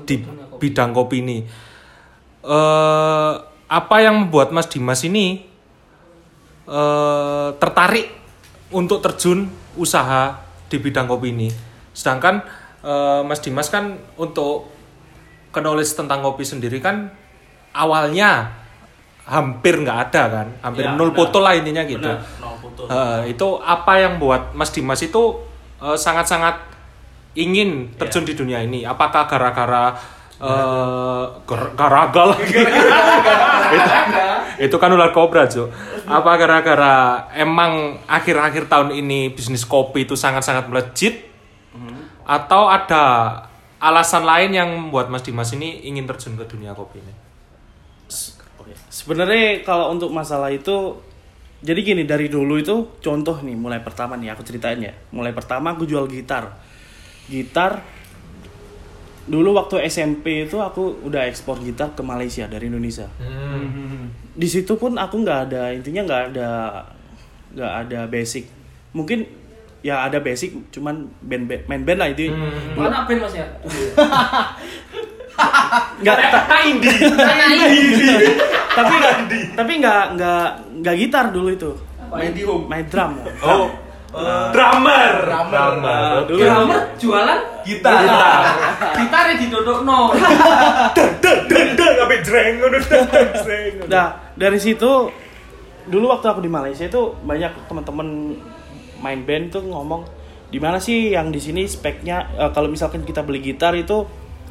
di 0.08 0.24
bidang 0.62 0.94
kopi 0.94 1.26
ini. 1.26 1.42
Eh, 2.42 3.34
apa 3.72 3.96
yang 4.02 4.26
membuat 4.26 4.54
Mas 4.54 4.70
Dimas 4.70 5.02
ini 5.02 5.46
eh, 6.70 7.48
tertarik 7.58 8.08
untuk 8.74 9.02
terjun 9.02 9.50
usaha 9.78 10.42
di 10.70 10.78
bidang 10.78 11.10
kopi 11.10 11.34
ini? 11.34 11.50
Sedangkan 11.94 12.46
eh, 12.86 13.22
Mas 13.26 13.42
Dimas 13.42 13.70
kan 13.74 13.98
untuk 14.18 14.70
knowledge 15.54 15.98
tentang 15.98 16.22
kopi 16.22 16.46
sendiri 16.46 16.82
kan 16.82 17.14
awalnya 17.74 18.58
hampir 19.22 19.78
nggak 19.78 20.00
ada 20.10 20.24
kan, 20.28 20.48
hampir 20.66 20.84
Ya, 20.86 20.98
nol 20.98 21.14
foto 21.14 21.40
lah 21.40 21.54
intinya 21.54 21.86
gitu. 21.86 22.02
Benar, 22.02 22.26
nol 22.42 22.56
foto. 22.58 22.82
Eh, 22.90 23.38
itu 23.38 23.48
apa 23.62 24.02
yang 24.02 24.18
buat 24.18 24.54
Mas 24.54 24.74
Dimas 24.74 25.02
itu 25.02 25.50
sangat-sangat 25.82 26.62
ingin 27.34 27.90
terjun 27.98 28.22
di 28.22 28.38
dunia 28.38 28.62
ini? 28.62 28.86
Apakah 28.86 29.26
gara-gara 29.26 29.98
eh 30.42 31.26
gar- 31.46 31.74
garagal 31.78 32.34
itu, 32.42 32.62
itu 34.66 34.76
kan 34.82 34.90
ular 34.90 35.14
kobra 35.14 35.46
Jo. 35.46 35.70
Apa 36.10 36.34
gara-gara 36.42 37.30
emang 37.38 38.02
akhir-akhir 38.10 38.66
tahun 38.66 38.90
ini 38.98 39.30
bisnis 39.38 39.62
kopi 39.70 40.10
itu 40.10 40.18
sangat-sangat 40.18 40.66
melejit? 40.66 41.30
Atau 42.26 42.66
ada 42.66 43.04
alasan 43.78 44.26
lain 44.26 44.50
yang 44.54 44.70
membuat 44.74 45.14
Mas 45.14 45.22
Dimas 45.22 45.54
ini 45.54 45.86
ingin 45.86 46.10
terjun 46.10 46.38
ke 46.38 46.46
dunia 46.50 46.74
kopi 46.74 47.02
ini? 47.02 47.14
Oke. 48.58 48.74
Sebenarnya 48.90 49.62
kalau 49.62 49.94
untuk 49.94 50.10
masalah 50.10 50.50
itu 50.50 50.98
jadi 51.62 51.78
gini 51.86 52.04
dari 52.10 52.26
dulu 52.26 52.58
itu 52.58 52.98
contoh 52.98 53.38
nih 53.46 53.54
mulai 53.54 53.82
pertama 53.86 54.18
nih 54.18 54.34
aku 54.34 54.42
ceritain 54.42 54.82
ya. 54.82 54.94
Mulai 55.14 55.34
pertama 55.34 55.78
aku 55.78 55.86
jual 55.86 56.10
gitar. 56.10 56.58
Gitar 57.30 58.01
dulu 59.32 59.56
waktu 59.56 59.88
SMP 59.88 60.44
itu 60.44 60.60
aku 60.60 61.08
udah 61.08 61.24
ekspor 61.24 61.56
gitar 61.64 61.96
ke 61.96 62.04
Malaysia 62.04 62.44
dari 62.52 62.68
Indonesia. 62.68 63.08
Di 64.36 64.48
situ 64.52 64.76
pun 64.76 65.00
aku 65.00 65.24
nggak 65.24 65.40
ada 65.48 65.72
intinya 65.72 66.04
nggak 66.04 66.22
ada 66.36 66.50
nggak 67.56 67.74
ada 67.88 68.00
basic. 68.12 68.52
Mungkin 68.92 69.24
ya 69.82 70.06
ada 70.06 70.20
basic 70.20 70.52
cuman 70.76 71.08
band, 71.24 71.48
band 71.48 71.64
main 71.72 71.82
band 71.88 72.00
lah 72.04 72.10
itu. 72.12 72.28
Mana 72.76 73.08
band 73.08 73.20
mas 73.24 73.34
ya? 73.40 73.48
Nggak 76.04 76.16
indie. 76.68 76.96
tapi 78.72 78.94
nggak 79.00 79.16
tapi 79.56 79.72
nggak 79.80 80.04
nggak 80.20 80.46
nggak 80.84 80.96
gitar 81.00 81.26
dulu 81.32 81.50
itu. 81.56 81.72
Main 82.12 82.36
di 82.36 82.44
home. 82.44 82.68
Main 82.68 82.84
drum. 82.92 83.16
ya. 83.16 83.32
Oh, 84.12 84.52
drummer. 84.52 85.24
Drummer. 85.24 86.12
Dulu 86.28 86.40
Drummer 86.44 86.80
jualan 87.00 87.40
Gitar. 87.64 88.02
gitar 88.94 89.26
di 89.34 89.48
dodok 89.48 89.80
no. 89.82 90.12
Nah, 93.88 94.08
dari 94.34 94.60
situ 94.60 94.92
dulu 95.82 96.06
waktu 96.10 96.28
aku 96.28 96.40
di 96.40 96.52
Malaysia 96.52 96.84
itu 96.84 97.02
banyak 97.18 97.66
teman-teman 97.66 98.36
main 99.00 99.22
band 99.22 99.50
tuh 99.50 99.64
ngomong 99.64 100.06
di 100.48 100.60
mana 100.60 100.78
sih 100.78 101.10
yang 101.10 101.32
di 101.32 101.40
sini 101.40 101.64
speknya 101.64 102.18
eh, 102.36 102.52
kalau 102.52 102.68
misalkan 102.68 103.02
kita 103.02 103.24
beli 103.24 103.40
gitar 103.42 103.74
itu 103.74 104.04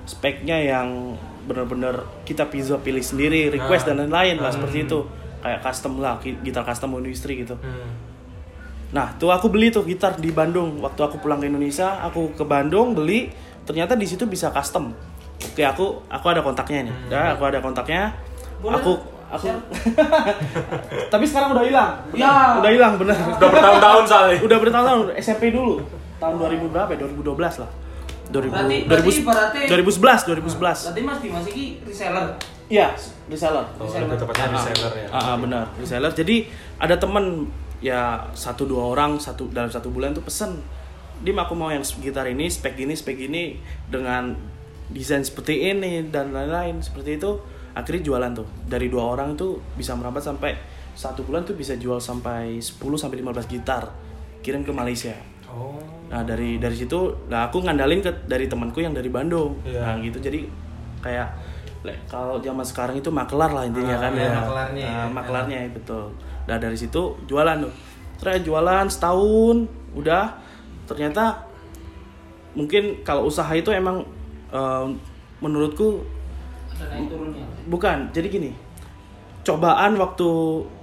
speknya 0.02 0.57
yang 0.57 1.14
benar-benar 1.43 2.02
kita 2.23 2.47
bisa 2.47 2.79
pilih 2.79 3.02
sendiri, 3.02 3.50
request 3.50 3.85
dan 3.85 4.00
lain-lain 4.00 4.38
lah 4.38 4.50
seperti 4.50 4.87
itu. 4.87 5.05
Kayak 5.40 5.61
custom 5.62 5.99
lah, 5.99 6.17
gi- 6.19 6.37
gitar 6.40 6.62
custom 6.62 6.97
industri 6.97 7.33
gitu. 7.38 7.57
Nah, 8.90 9.14
tuh 9.23 9.30
aku 9.30 9.47
beli 9.47 9.70
tuh 9.70 9.87
gitar 9.87 10.18
di 10.18 10.35
Bandung. 10.35 10.82
Waktu 10.82 11.00
aku 11.06 11.23
pulang 11.23 11.38
ke 11.38 11.47
Indonesia, 11.47 12.02
aku 12.02 12.35
ke 12.35 12.42
Bandung 12.42 12.94
beli. 12.94 13.30
Ternyata 13.62 13.94
di 13.94 14.06
situ 14.06 14.26
bisa 14.26 14.50
custom. 14.50 14.90
Oke, 15.40 15.62
aku 15.62 16.02
aku 16.11 16.26
ada 16.26 16.42
kontaknya 16.42 16.90
nih. 16.90 16.94
Ya, 17.06 17.23
aku 17.38 17.42
ada 17.47 17.62
kontaknya. 17.62 18.11
Boleh. 18.59 18.82
Aku 18.82 18.92
aku 19.30 19.47
Tapi 21.12 21.25
sekarang 21.25 21.54
udah 21.54 21.62
hilang. 21.62 21.90
Ya. 22.18 22.59
Udah 22.59 22.70
hilang 22.75 22.99
bener. 22.99 23.14
Udah 23.38 23.49
bertahun-tahun 23.49 24.04
soalnya. 24.11 24.38
udah 24.42 24.59
bertahun-tahun 24.59 25.00
SMP 25.23 25.54
dulu. 25.54 25.78
Tahun 26.18 26.35
2000 26.37 26.66
berapa 26.75 26.90
ya? 26.92 26.99
2012 27.06 27.62
lah. 27.62 27.70
2000, 28.30 28.47
Berarti 28.54 28.76
berarti 28.87 29.12
berarti 29.26 29.61
2011, 29.66 30.30
2011. 30.47 30.87
berarti 30.87 31.02
Mas 31.02 31.18
Dimas 31.18 31.44
ini 31.50 31.64
reseller. 31.82 32.26
Iya, 32.70 32.94
reseller. 33.26 33.66
Oh, 33.75 33.90
lebih 33.90 34.18
tepatnya 34.23 34.47
reseller 34.54 34.92
ya. 34.94 35.06
Ah, 35.11 35.35
ah, 35.35 35.37
benar, 35.38 35.66
reseller. 35.75 36.12
Jadi 36.14 36.47
ada 36.78 36.94
temen 36.94 37.50
ya 37.80 38.28
satu 38.32 38.64
dua 38.64 38.92
orang 38.92 39.16
satu 39.16 39.49
dalam 39.49 39.68
satu 39.68 39.88
bulan 39.88 40.12
tuh 40.12 40.22
pesen, 40.22 40.60
Dim 41.20 41.37
aku 41.37 41.52
mau 41.52 41.68
yang 41.68 41.84
gitar 41.84 42.25
ini, 42.25 42.49
spek 42.49 42.80
ini, 42.80 42.96
spek 42.96 43.16
ini 43.20 43.60
dengan 43.88 44.32
desain 44.88 45.20
seperti 45.20 45.68
ini 45.68 46.08
dan 46.08 46.32
lain-lain 46.32 46.80
seperti 46.80 47.20
itu. 47.20 47.37
Akhirnya 47.70 48.02
jualan 48.02 48.32
tuh 48.34 48.49
dari 48.64 48.88
dua 48.88 49.14
orang 49.14 49.37
tuh 49.37 49.60
bisa 49.76 49.92
merambat 49.94 50.25
sampai 50.25 50.56
satu 50.90 51.22
bulan 51.22 51.44
tuh 51.44 51.54
bisa 51.54 51.76
jual 51.76 52.02
sampai 52.02 52.58
10 52.58 52.76
sampai 52.99 53.22
15 53.22 53.46
gitar 53.46 53.88
kirim 54.40 54.64
ke 54.64 54.72
Malaysia. 54.75 55.14
Oh. 55.46 55.78
Nah 56.10 56.26
dari 56.26 56.58
dari 56.58 56.75
situ, 56.75 57.14
nah 57.30 57.46
aku 57.46 57.62
ngandalin 57.62 58.02
ke 58.02 58.10
dari 58.26 58.50
temanku 58.50 58.82
yang 58.82 58.90
dari 58.90 59.06
Bandung. 59.06 59.54
Iya. 59.62 59.80
Nah 59.87 59.94
gitu 60.02 60.18
jadi 60.18 60.42
kayak 60.99 61.28
kalau 62.10 62.37
zaman 62.42 62.60
sekarang 62.60 62.99
itu 62.99 63.08
makelar 63.08 63.49
lah 63.54 63.64
intinya 63.64 63.96
Ah, 63.96 64.00
kan 64.04 64.12
iya, 64.12 64.20
ya. 64.20 64.32
makelarnya 64.37 64.84
Nah, 64.84 64.92
ya. 64.92 65.04
makelarnya 65.08 65.56
ya, 65.64 65.68
betul. 65.72 66.04
Nah 66.50 66.59
dari 66.59 66.75
situ 66.75 67.14
jualan 67.25 67.62
tuh. 67.62 67.71
Terus 68.19 68.42
jualan 68.42 68.85
setahun, 68.85 69.57
udah 69.95 70.35
ternyata 70.85 71.47
mungkin 72.52 73.07
kalau 73.07 73.25
usaha 73.25 73.49
itu 73.54 73.71
emang 73.71 74.02
eh, 74.50 74.87
menurutku 75.38 76.02
Ada 76.75 76.90
naik 76.90 77.07
turunnya. 77.07 77.47
bukan. 77.64 78.11
Jadi 78.11 78.26
gini, 78.28 78.50
cobaan 79.40 79.95
waktu 79.95 80.28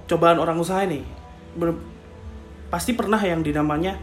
cobaan 0.08 0.40
orang 0.40 0.56
usaha 0.56 0.80
ini 0.80 1.04
ber- 1.52 1.76
pasti 2.68 2.96
pernah 2.96 3.20
yang 3.20 3.44
dinamanya 3.44 3.94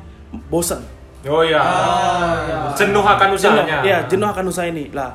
bosen. 0.47 0.79
Oh 1.25 1.41
iya. 1.41 1.57
Jenuh 2.77 3.01
akan 3.01 3.33
usahanya. 3.33 3.65
Jenuh, 3.65 3.83
iya, 3.83 3.97
jenuh 4.05 4.29
akan 4.29 4.45
usaha 4.45 4.69
ini. 4.69 4.93
Lah, 4.93 5.09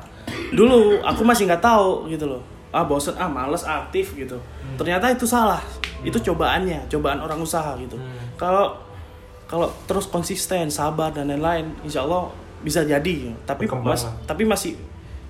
dulu 0.51 0.99
aku 0.99 1.23
masih 1.23 1.47
nggak 1.47 1.63
tahu 1.63 2.11
gitu 2.11 2.27
loh. 2.27 2.43
Ah, 2.69 2.83
bosen, 2.83 3.15
ah 3.15 3.27
males 3.27 3.63
aktif 3.63 4.11
gitu. 4.13 4.35
Ternyata 4.75 5.07
itu 5.07 5.23
salah. 5.23 5.63
Itu 6.01 6.17
cobaannya, 6.31 6.89
cobaan 6.89 7.19
orang 7.21 7.39
usaha 7.41 7.77
gitu. 7.77 7.97
Kalau 8.37 8.77
kalau 9.45 9.67
terus 9.83 10.07
konsisten, 10.07 10.71
sabar 10.71 11.11
dan 11.11 11.27
lain-lain, 11.27 11.75
insya 11.83 12.07
Allah 12.07 12.31
bisa 12.63 12.87
jadi. 12.87 13.35
Tapi 13.43 13.67
mas, 13.83 14.07
tapi 14.23 14.47
masih 14.47 14.79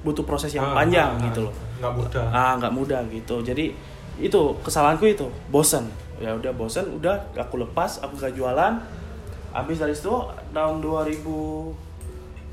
butuh 0.05 0.21
proses 0.25 0.53
yang 0.53 0.65
Ah, 0.73 0.85
panjang 0.85 1.17
ah, 1.17 1.25
gitu 1.25 1.49
loh. 1.49 1.53
Nggak 1.81 1.93
mudah. 1.97 2.25
Ah, 2.29 2.53
nggak 2.57 2.73
mudah 2.73 3.01
gitu. 3.09 3.41
Jadi 3.41 3.73
itu 4.21 4.41
kesalahanku 4.61 5.09
itu, 5.09 5.25
bosen. 5.49 5.89
Ya 6.21 6.37
udah 6.37 6.53
bosen, 6.53 6.85
udah 7.01 7.17
aku 7.33 7.65
lepas, 7.65 7.97
aku 8.05 8.13
gak 8.21 8.37
jualan. 8.37 8.77
Habis 9.49 9.81
dari 9.81 9.97
situ 9.97 10.13
tahun 10.53 10.77
2000 10.79 11.17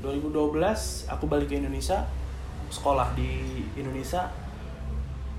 2012 0.01 1.11
aku 1.11 1.23
balik 1.27 1.51
ke 1.51 1.59
Indonesia, 1.61 2.07
sekolah 2.73 3.13
di 3.13 3.61
Indonesia. 3.77 4.31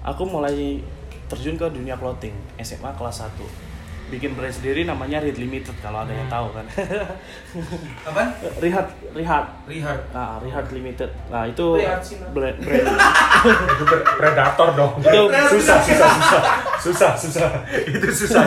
Aku 0.07 0.25
mulai 0.29 0.79
terjun 1.31 1.55
ke 1.55 1.67
dunia 1.71 1.95
clothing 1.95 2.35
SMA 2.59 2.91
kelas 2.99 3.23
1. 3.23 3.31
bikin 4.11 4.35
brand 4.35 4.51
sendiri 4.51 4.83
namanya 4.83 5.23
Read 5.23 5.39
Limited 5.39 5.79
kalau 5.79 6.03
ada 6.03 6.11
yang 6.11 6.27
tahu 6.27 6.51
kan. 6.51 6.67
Apaan? 8.11 8.35
Rihat, 8.59 8.91
Rihat. 9.15 9.45
Richard. 9.71 10.03
Nah, 10.11 10.43
Rihat 10.43 10.67
Limited. 10.75 11.11
Nah, 11.31 11.47
itu 11.47 11.79
Rihat 11.79 12.03
brand, 12.35 12.59
brand 12.59 12.87
Itu 13.71 13.85
pre- 13.95 14.07
predator 14.19 14.69
dong. 14.75 14.99
itu 14.99 15.21
susah, 15.31 15.79
susah, 15.79 16.11
susah. 16.11 16.43
Susah, 16.83 17.13
susah. 17.15 17.49
Itu 17.87 18.11
susah. 18.11 18.43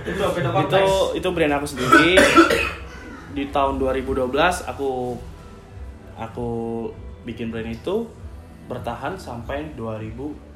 Itu 0.00 0.22
beda 0.32 0.48
itu 0.64 0.84
itu 1.20 1.28
brand 1.28 1.60
aku 1.60 1.66
sendiri. 1.68 2.16
Di 3.36 3.52
tahun 3.52 3.76
2012 3.76 4.32
aku 4.64 5.20
aku 6.16 6.48
bikin 7.28 7.52
brand 7.52 7.68
itu 7.68 8.08
bertahan 8.64 9.20
sampai 9.20 9.76
2000 9.76 10.51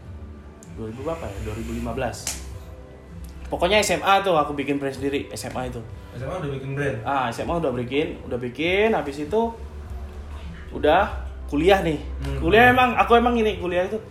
2000 0.76 0.92
apa 1.08 1.24
ya? 1.26 1.38
2015. 1.56 2.46
Pokoknya 3.46 3.78
SMA 3.80 4.14
tuh 4.26 4.34
aku 4.34 4.52
bikin 4.58 4.82
brand 4.82 4.92
sendiri, 4.92 5.30
SMA 5.32 5.70
itu. 5.70 5.80
SMA 6.18 6.34
udah 6.42 6.50
bikin 6.50 6.70
brand. 6.74 6.96
Ah, 7.06 7.30
SMA 7.30 7.54
udah 7.56 7.70
bikin, 7.70 8.18
udah 8.26 8.38
bikin, 8.38 8.90
habis 8.90 9.22
itu 9.22 9.42
udah 10.74 11.14
kuliah 11.46 11.78
nih. 11.80 12.02
Hmm. 12.26 12.42
Kuliah 12.42 12.74
emang 12.74 12.98
aku 12.98 13.14
emang 13.14 13.38
ini 13.38 13.62
kuliah 13.62 13.86
itu 13.86 14.02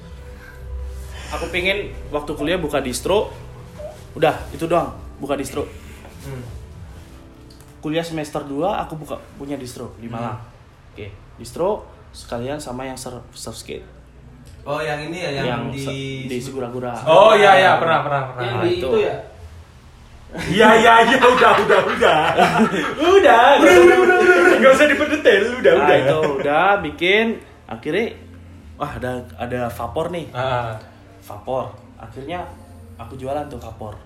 aku 1.35 1.51
pengen 1.51 1.91
waktu 2.15 2.31
kuliah 2.31 2.55
buka 2.55 2.79
distro. 2.79 3.29
Udah, 4.15 4.47
itu 4.55 4.63
doang, 4.63 4.95
buka 5.19 5.35
distro. 5.35 5.67
Hmm. 6.23 6.43
Kuliah 7.83 8.01
semester 8.01 8.41
2 8.41 8.63
aku 8.87 8.95
buka 8.95 9.19
punya 9.35 9.59
distro 9.59 9.91
di 9.99 10.07
Malang. 10.07 10.39
Hmm. 10.39 10.95
Oke, 10.95 11.11
distro 11.35 11.83
sekalian 12.15 12.63
sama 12.63 12.87
yang 12.87 12.95
surf, 12.95 13.19
surf 13.35 13.59
skate. 13.59 13.94
Oh, 14.65 14.81
yang 14.81 14.97
ini 14.99 15.17
ya 15.19 15.29
yang, 15.31 15.45
yang, 15.45 15.61
di 15.69 15.85
di 16.25 16.37
Sigura-gura. 16.41 16.97
Oh 17.05 17.31
iya 17.31 17.53
iya 17.55 17.71
pernah 17.77 18.01
pernah 18.01 18.21
pernah. 18.27 18.41
Yang 18.41 18.55
Nah, 18.55 18.63
di 18.63 18.71
itu. 18.71 18.81
itu 18.81 18.97
ya. 18.99 19.15
Iya 20.35 20.69
iya 20.75 20.93
iya 21.05 21.17
udah 21.21 21.53
udah 21.63 21.79
udah. 21.87 22.19
Udah 23.15 23.45
udah 23.55 23.75
udah 23.77 23.97
udah 24.01 24.17
udah. 24.19 24.55
Enggak 24.57 24.71
usah 24.73 24.87
diperdetail 24.89 25.43
udah 25.55 25.71
Nah, 25.71 25.83
udah. 25.85 25.97
itu 26.01 26.17
udah 26.41 26.69
bikin 26.81 27.25
akhirnya 27.65 28.05
wah 28.75 28.91
ada 28.91 29.11
ada 29.37 29.61
vapor 29.69 30.09
nih. 30.09 30.25
Ah. 30.33 30.75
vapor 31.21 31.73
akhirnya 31.95 32.45
aku 32.95 33.15
jualan 33.15 33.45
tuh 33.47 33.57
vapor 33.57 33.97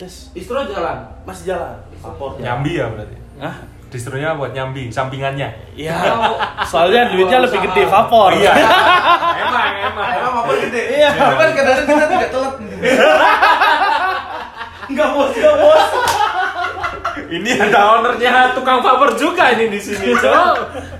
terus 0.00 0.32
Distro 0.32 0.64
jalan. 0.64 0.96
masih 1.22 1.52
jalan 1.52 1.76
vapor 2.00 2.34
jalan. 2.34 2.42
Nyambi 2.42 2.72
ya 2.74 2.86
berarti. 2.88 3.16
Hah? 3.36 3.56
Distronya 3.90 4.32
buat 4.32 4.54
nyambi, 4.54 4.86
sampingannya. 4.86 5.50
Iya, 5.74 5.92
soalnya 6.70 7.10
duitnya 7.10 7.42
lebih 7.42 7.58
gede 7.60 7.84
vapor. 7.84 8.32
Iya. 8.32 8.54
emang 9.42 9.70
emang. 9.82 10.08
Emang 10.14 10.34
apa 10.40 10.52
gede? 10.56 10.82
Iya. 10.94 11.08
Cuman 11.10 11.34
kadang-kadang 11.36 11.76
kita 11.84 12.04
tidak 12.06 12.28
telat. 12.30 12.54
Enggak 14.90 15.08
bos, 15.10 15.30
enggak 15.30 15.56
bos. 15.56 15.84
Ini 17.30 17.50
ada 17.60 17.78
ownernya 17.94 18.32
tukang 18.54 18.80
vapor 18.80 19.14
juga 19.14 19.50
ini 19.54 19.68
di 19.68 19.78
sini, 19.78 20.12
Cok. 20.12 20.54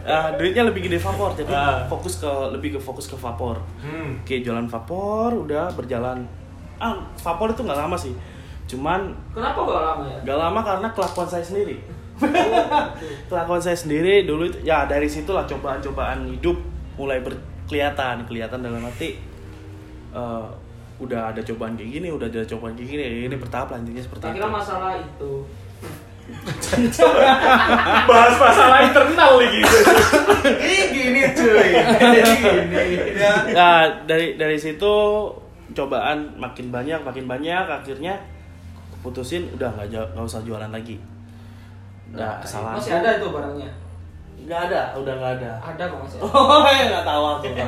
Nah, 0.07 0.26
duitnya 0.35 0.62
lebih 0.64 0.87
gede 0.87 0.99
vapor, 0.99 1.35
jadi 1.35 1.50
Ah. 1.50 1.87
fokus 1.87 2.19
ke 2.19 2.30
lebih 2.50 2.75
ke 2.75 2.78
fokus 2.78 3.07
ke 3.07 3.14
vapor. 3.14 3.59
Hmm. 3.83 4.23
Oke, 4.23 4.38
jualan 4.38 4.66
vapor 4.66 5.42
udah 5.42 5.71
berjalan. 5.75 6.26
Ah, 6.78 6.95
vapor 7.16 7.50
itu 7.50 7.62
nggak 7.62 7.76
lama 7.76 7.95
sih. 7.95 8.14
Cuman 8.71 9.11
Kenapa 9.35 9.59
gak 9.67 9.83
lama 9.83 10.05
ya? 10.07 10.19
Gak 10.23 10.39
lama 10.39 10.61
karena 10.62 10.89
kelakuan 10.95 11.27
saya 11.27 11.43
sendiri. 11.43 11.77
kelakuan 13.33 13.59
saya 13.59 13.75
sendiri 13.75 14.29
dulu 14.29 14.45
itu 14.47 14.61
ya 14.62 14.85
dari 14.85 15.09
situlah 15.09 15.49
cobaan-cobaan 15.49 16.29
hidup 16.31 16.55
mulai 17.00 17.19
berkelihatan, 17.25 18.29
kelihatan 18.29 18.61
dalam 18.61 18.85
arti 18.85 19.17
eh, 20.12 20.47
udah 21.00 21.33
ada 21.33 21.41
cobaan 21.41 21.81
kayak 21.81 21.97
gini, 21.97 22.09
udah 22.12 22.29
ada 22.29 22.45
cobaan 22.45 22.77
kayak 22.77 22.93
gini, 22.93 23.03
ini 23.25 23.37
bertahap 23.41 23.73
lah 23.73 23.81
intinya 23.81 24.05
seperti 24.05 24.21
Tak 24.21 24.31
itu. 24.31 24.37
kira 24.37 24.49
masalah 24.53 24.93
itu. 25.00 25.33
Bahas 28.07 28.35
masalah 28.39 28.79
internal 28.87 29.33
nih 29.42 29.49
gitu. 29.51 29.79
Ih, 30.62 30.85
gini 30.94 31.21
cuy. 31.35 31.71
Gini. 31.75 32.21
Ya. 33.18 33.33
Nah, 33.51 33.81
dari 34.07 34.38
dari 34.38 34.55
situ 34.55 34.92
cobaan 35.75 36.38
makin 36.38 36.71
banyak, 36.71 37.01
makin 37.03 37.27
banyak, 37.27 37.64
akhirnya 37.66 38.14
putusin 39.01 39.49
udah 39.53 39.69
nggak 39.75 39.89
jauh- 39.89 40.11
nggak 40.13 40.27
usah 40.27 40.41
jualan 40.45 40.71
lagi. 40.71 40.97
Nah, 42.11 42.43
kesalahan 42.43 42.77
Masih 42.77 42.93
ada 42.99 43.09
itu 43.17 43.27
barangnya. 43.31 43.71
Nggak 44.41 44.61
ada, 44.67 44.81
udah 44.99 45.15
nggak 45.15 45.33
ada. 45.39 45.51
Ada 45.63 45.83
kok 45.87 45.99
masih. 46.03 46.19
ada. 46.19 46.29
Oh, 46.37 46.67
ya 46.67 46.85
nggak 46.91 47.05
tahu 47.07 47.23
aku. 47.29 47.47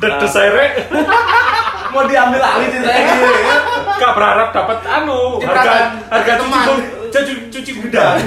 Dedes 0.00 0.30
saya 0.32 0.50
Mau 1.94 2.02
diambil 2.10 2.42
alih 2.42 2.68
ceritanya 2.74 3.02
gini 3.06 3.30
ya. 3.46 3.56
Gak 3.94 4.12
berharap 4.18 4.48
dapat 4.50 4.78
anu 4.82 5.38
harga 5.38 5.94
harga 6.10 6.32
cuci 6.42 6.50
Teman. 6.50 6.66
cuci 7.14 7.32
cuci 7.54 7.70
gudang. 7.78 8.18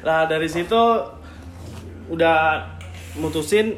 Nah 0.00 0.24
dari 0.24 0.48
situ 0.48 0.82
udah 2.08 2.64
mutusin 3.20 3.76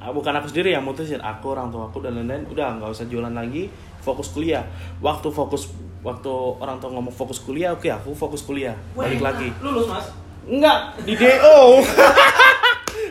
ah, 0.00 0.08
bukan 0.08 0.32
aku 0.32 0.48
sendiri 0.48 0.72
yang 0.72 0.80
mutusin 0.80 1.20
aku 1.20 1.52
orang 1.52 1.68
tua 1.68 1.92
aku 1.92 2.00
dan 2.00 2.16
lain-lain 2.16 2.48
udah 2.48 2.80
nggak 2.80 2.88
usah 2.88 3.04
jualan 3.04 3.36
lagi 3.36 3.68
fokus 4.04 4.28
kuliah 4.28 4.68
waktu 5.00 5.32
fokus 5.32 5.72
waktu 6.04 6.28
orang 6.60 6.76
tua 6.76 6.92
ngomong 6.92 7.14
fokus 7.16 7.40
kuliah 7.40 7.72
oke 7.72 7.88
aku 7.88 8.12
fokus 8.12 8.44
kuliah 8.44 8.76
balik 8.92 9.24
Wah, 9.24 9.32
lagi 9.32 9.48
Lulus 9.64 9.88
mas. 9.88 10.06
enggak 10.44 11.00
di 11.08 11.16
do 11.16 11.32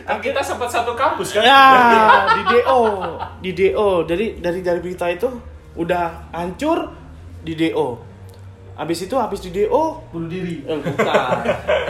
Kan 0.04 0.20
kita 0.20 0.44
sempat 0.44 0.68
satu 0.68 0.92
kampus 0.92 1.32
kan? 1.32 1.42
ya 1.42 1.64
di 2.38 2.42
do 2.46 2.78
di 3.40 3.50
do 3.56 4.04
dari 4.06 4.38
dari 4.38 4.60
dari 4.62 4.78
berita 4.78 5.10
itu 5.10 5.26
udah 5.74 6.30
hancur 6.30 6.92
di 7.42 7.58
do 7.58 7.98
Abis 8.74 9.06
itu 9.06 9.14
habis 9.14 9.38
di 9.38 9.54
do 9.54 10.02
Bunuh 10.10 10.26
diri. 10.26 10.66
eh, 10.66 10.78
bukan 10.78 11.42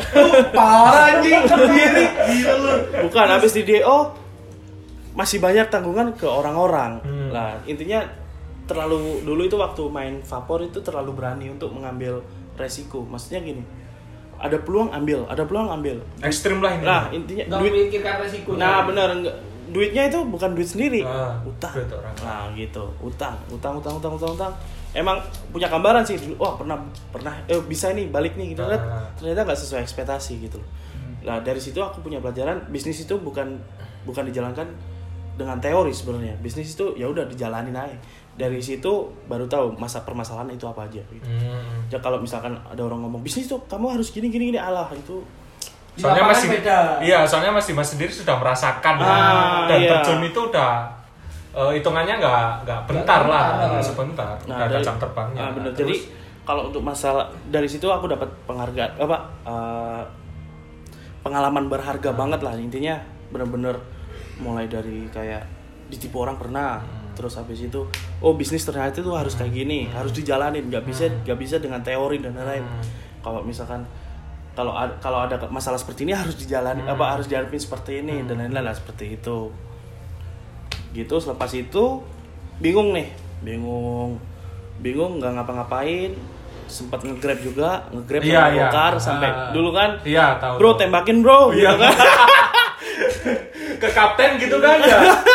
Parah 0.57 1.17
anjing 1.17 1.43
sendiri. 1.49 2.05
Gila 2.29 2.55
lu. 2.61 2.73
Bukan, 3.09 3.27
habis 3.29 3.53
di 3.57 3.63
DO 3.65 3.99
masih 5.15 5.39
banyak 5.39 5.71
tanggungan 5.71 6.13
ke 6.13 6.27
orang-orang. 6.27 7.01
Hmm. 7.01 7.31
Lah, 7.31 7.57
intinya 7.65 8.05
terlalu 8.65 9.23
dulu 9.25 9.43
itu 9.45 9.57
waktu 9.61 9.83
main 9.93 10.15
vapor 10.25 10.65
itu 10.65 10.81
terlalu 10.81 11.13
berani 11.17 11.53
untuk 11.53 11.73
mengambil 11.73 12.25
resiko. 12.57 13.05
Maksudnya 13.05 13.45
gini. 13.45 13.65
Ada 14.35 14.61
peluang 14.61 14.91
ambil, 14.91 15.25
ada 15.31 15.47
peluang 15.47 15.71
ambil. 15.71 16.03
Ekstrim 16.21 16.59
lah 16.59 16.75
ini. 16.75 16.85
Nah, 16.85 17.03
intinya 17.15 17.45
Gak 17.49 17.61
duit 17.63 17.73
memikirkan 17.73 18.15
resiko. 18.21 18.51
Nah, 18.59 18.83
benar 18.85 19.09
enggak 19.15 19.37
duitnya 19.65 20.07
itu 20.13 20.21
bukan 20.29 20.53
duit 20.53 20.69
sendiri. 20.69 21.01
Ah, 21.01 21.41
utang. 21.41 21.73
duit 21.73 21.89
orang. 21.89 22.15
Nah, 22.21 22.47
gitu. 22.53 22.85
Utang, 23.01 23.35
utang, 23.49 23.81
utang, 23.81 23.97
utang, 23.97 24.13
utang, 24.15 24.33
utang. 24.37 24.53
Emang 24.93 25.19
punya 25.51 25.67
gambaran 25.67 26.05
sih 26.05 26.21
dulu. 26.21 26.39
Wah, 26.39 26.55
pernah 26.55 26.77
pernah 27.09 27.35
eh 27.49 27.59
bisa 27.65 27.91
nih 27.91 28.13
balik 28.13 28.37
nih 28.37 28.53
gitu 28.53 28.63
kan. 28.63 28.81
Ah. 28.81 29.09
Ternyata 29.17 29.49
nggak 29.49 29.59
sesuai 29.59 29.81
ekspektasi 29.83 30.45
gitu 30.45 30.61
loh. 30.61 30.69
Nah, 31.25 31.41
dari 31.41 31.59
situ 31.59 31.81
aku 31.81 32.05
punya 32.05 32.21
pelajaran 32.21 32.69
bisnis 32.69 33.01
itu 33.01 33.17
bukan 33.17 33.57
bukan 34.05 34.29
dijalankan 34.29 34.69
dengan 35.35 35.59
teori 35.59 35.91
sebenarnya. 35.91 36.37
Bisnis 36.39 36.77
itu 36.77 36.95
ya 36.95 37.09
udah 37.09 37.25
dijalanin 37.27 37.75
aja. 37.75 37.97
Dari 38.35 38.59
situ 38.59 38.91
baru 39.25 39.47
tahu 39.47 39.75
masa 39.75 40.03
permasalahan 40.03 40.51
itu 40.51 40.65
apa 40.65 40.83
aja 40.83 40.99
gitu. 41.05 41.23
Hmm. 41.25 41.87
Ya 41.87 41.99
kalau 41.99 42.19
misalkan 42.19 42.59
ada 42.59 42.81
orang 42.81 42.99
ngomong 43.01 43.21
bisnis 43.21 43.47
tuh 43.47 43.63
kamu 43.65 43.95
harus 43.95 44.11
gini 44.11 44.27
gini 44.27 44.51
gini 44.51 44.59
Allah 44.59 44.91
itu 44.91 45.23
Soalnya 45.95 46.27
masih 46.27 46.51
beda. 46.51 46.99
Iya, 46.99 47.23
soalnya 47.23 47.55
Mas 47.55 47.65
Dimas 47.65 47.87
sendiri 47.87 48.11
sudah 48.11 48.35
merasakan 48.35 48.99
Ah, 48.99 49.63
dan 49.65 49.79
iya. 49.79 49.91
terjun 49.95 50.27
itu 50.27 50.41
udah 50.45 50.91
eh, 51.55 51.79
hitungannya 51.79 52.19
nggak 52.19 52.67
nggak 52.67 52.81
bentar 52.85 53.21
Nggak 53.21 53.31
lah, 53.31 53.45
nggak 53.71 53.85
sebentar. 53.85 54.35
Nah, 54.43 54.59
udah 54.59 54.67
ada 54.67 54.75
dari- 54.75 54.83
jam 54.83 54.97
terbangnya. 54.99 55.39
Nah, 55.41 55.51
bener. 55.55 55.71
Terus, 55.71 55.79
Jadi 55.79 55.97
kalau 56.43 56.63
untuk 56.67 56.83
masalah 56.83 57.25
dari 57.47 57.65
situ 57.65 57.87
aku 57.87 58.11
dapat 58.11 58.27
penghargaan 58.45 58.91
apa 58.99 59.17
eh, 59.47 60.03
pengalaman 61.23 61.65
berharga 61.67 62.11
Hmm. 62.11 62.19
banget 62.19 62.41
lah 62.43 62.53
intinya 62.59 62.95
bener-bener 63.31 63.79
mulai 64.37 64.67
dari 64.67 65.07
kayak 65.09 65.47
ditipu 65.89 66.21
orang 66.21 66.35
pernah 66.35 66.83
Hmm. 66.83 67.04
Terus 67.15 67.35
habis 67.35 67.61
itu 67.61 67.87
oh 68.19 68.33
bisnis 68.33 68.63
ternyata 68.63 68.99
itu 68.99 69.11
harus 69.11 69.33
kayak 69.33 69.53
gini 69.53 69.87
harus 69.89 70.11
dijalanin 70.11 70.67
nggak 70.67 70.83
bisa 70.83 71.07
nggak 71.23 71.39
bisa 71.39 71.57
dengan 71.57 71.81
teori 71.81 72.19
dan 72.19 72.35
lain-lain 72.35 72.63
Hmm. 72.63 72.85
kalau 73.21 73.41
misalkan 73.41 73.87
kalau 74.53 74.71
ada 74.71 74.95
kalau 74.99 75.19
ada 75.21 75.35
masalah 75.49 75.75
seperti 75.75 76.03
ini 76.03 76.13
harus 76.13 76.35
dijalani 76.35 76.83
Hmm. 76.83 76.93
apa 76.93 77.05
harus 77.11 77.27
dihadapin 77.27 77.57
seperti 77.57 78.01
ini 78.01 78.23
dan 78.23 78.37
lain-lain 78.37 78.65
lah 78.65 78.73
seperti 78.73 79.15
itu 79.15 79.51
gitu 80.93 81.15
selepas 81.17 81.51
itu 81.51 82.03
bingung 82.57 82.91
nih 82.91 83.11
bingung 83.41 84.19
bingung 84.77 85.19
nggak 85.19 85.33
ngapa-ngapain 85.33 86.15
sempat 86.65 87.03
ngegrab 87.03 87.39
juga 87.39 87.71
ngegrab 87.91 88.23
Iya, 88.23 88.31
sama 88.33 88.49
iya. 88.49 88.65
bokar 88.65 88.93
sampai 88.97 89.29
Ah. 89.29 89.51
dulu 89.51 89.71
kan 89.71 89.91
Iya, 90.03 90.27
tahu. 90.39 90.55
bro 90.57 90.71
tembakin 90.75 91.17
bro 91.21 91.51
Iya. 91.51 91.71
gitu 91.71 91.79
kan 91.81 91.95
ke 93.83 93.89
kapten 93.91 94.31
gitu 94.39 94.57
kan 94.59 94.79
ya. 94.79 94.99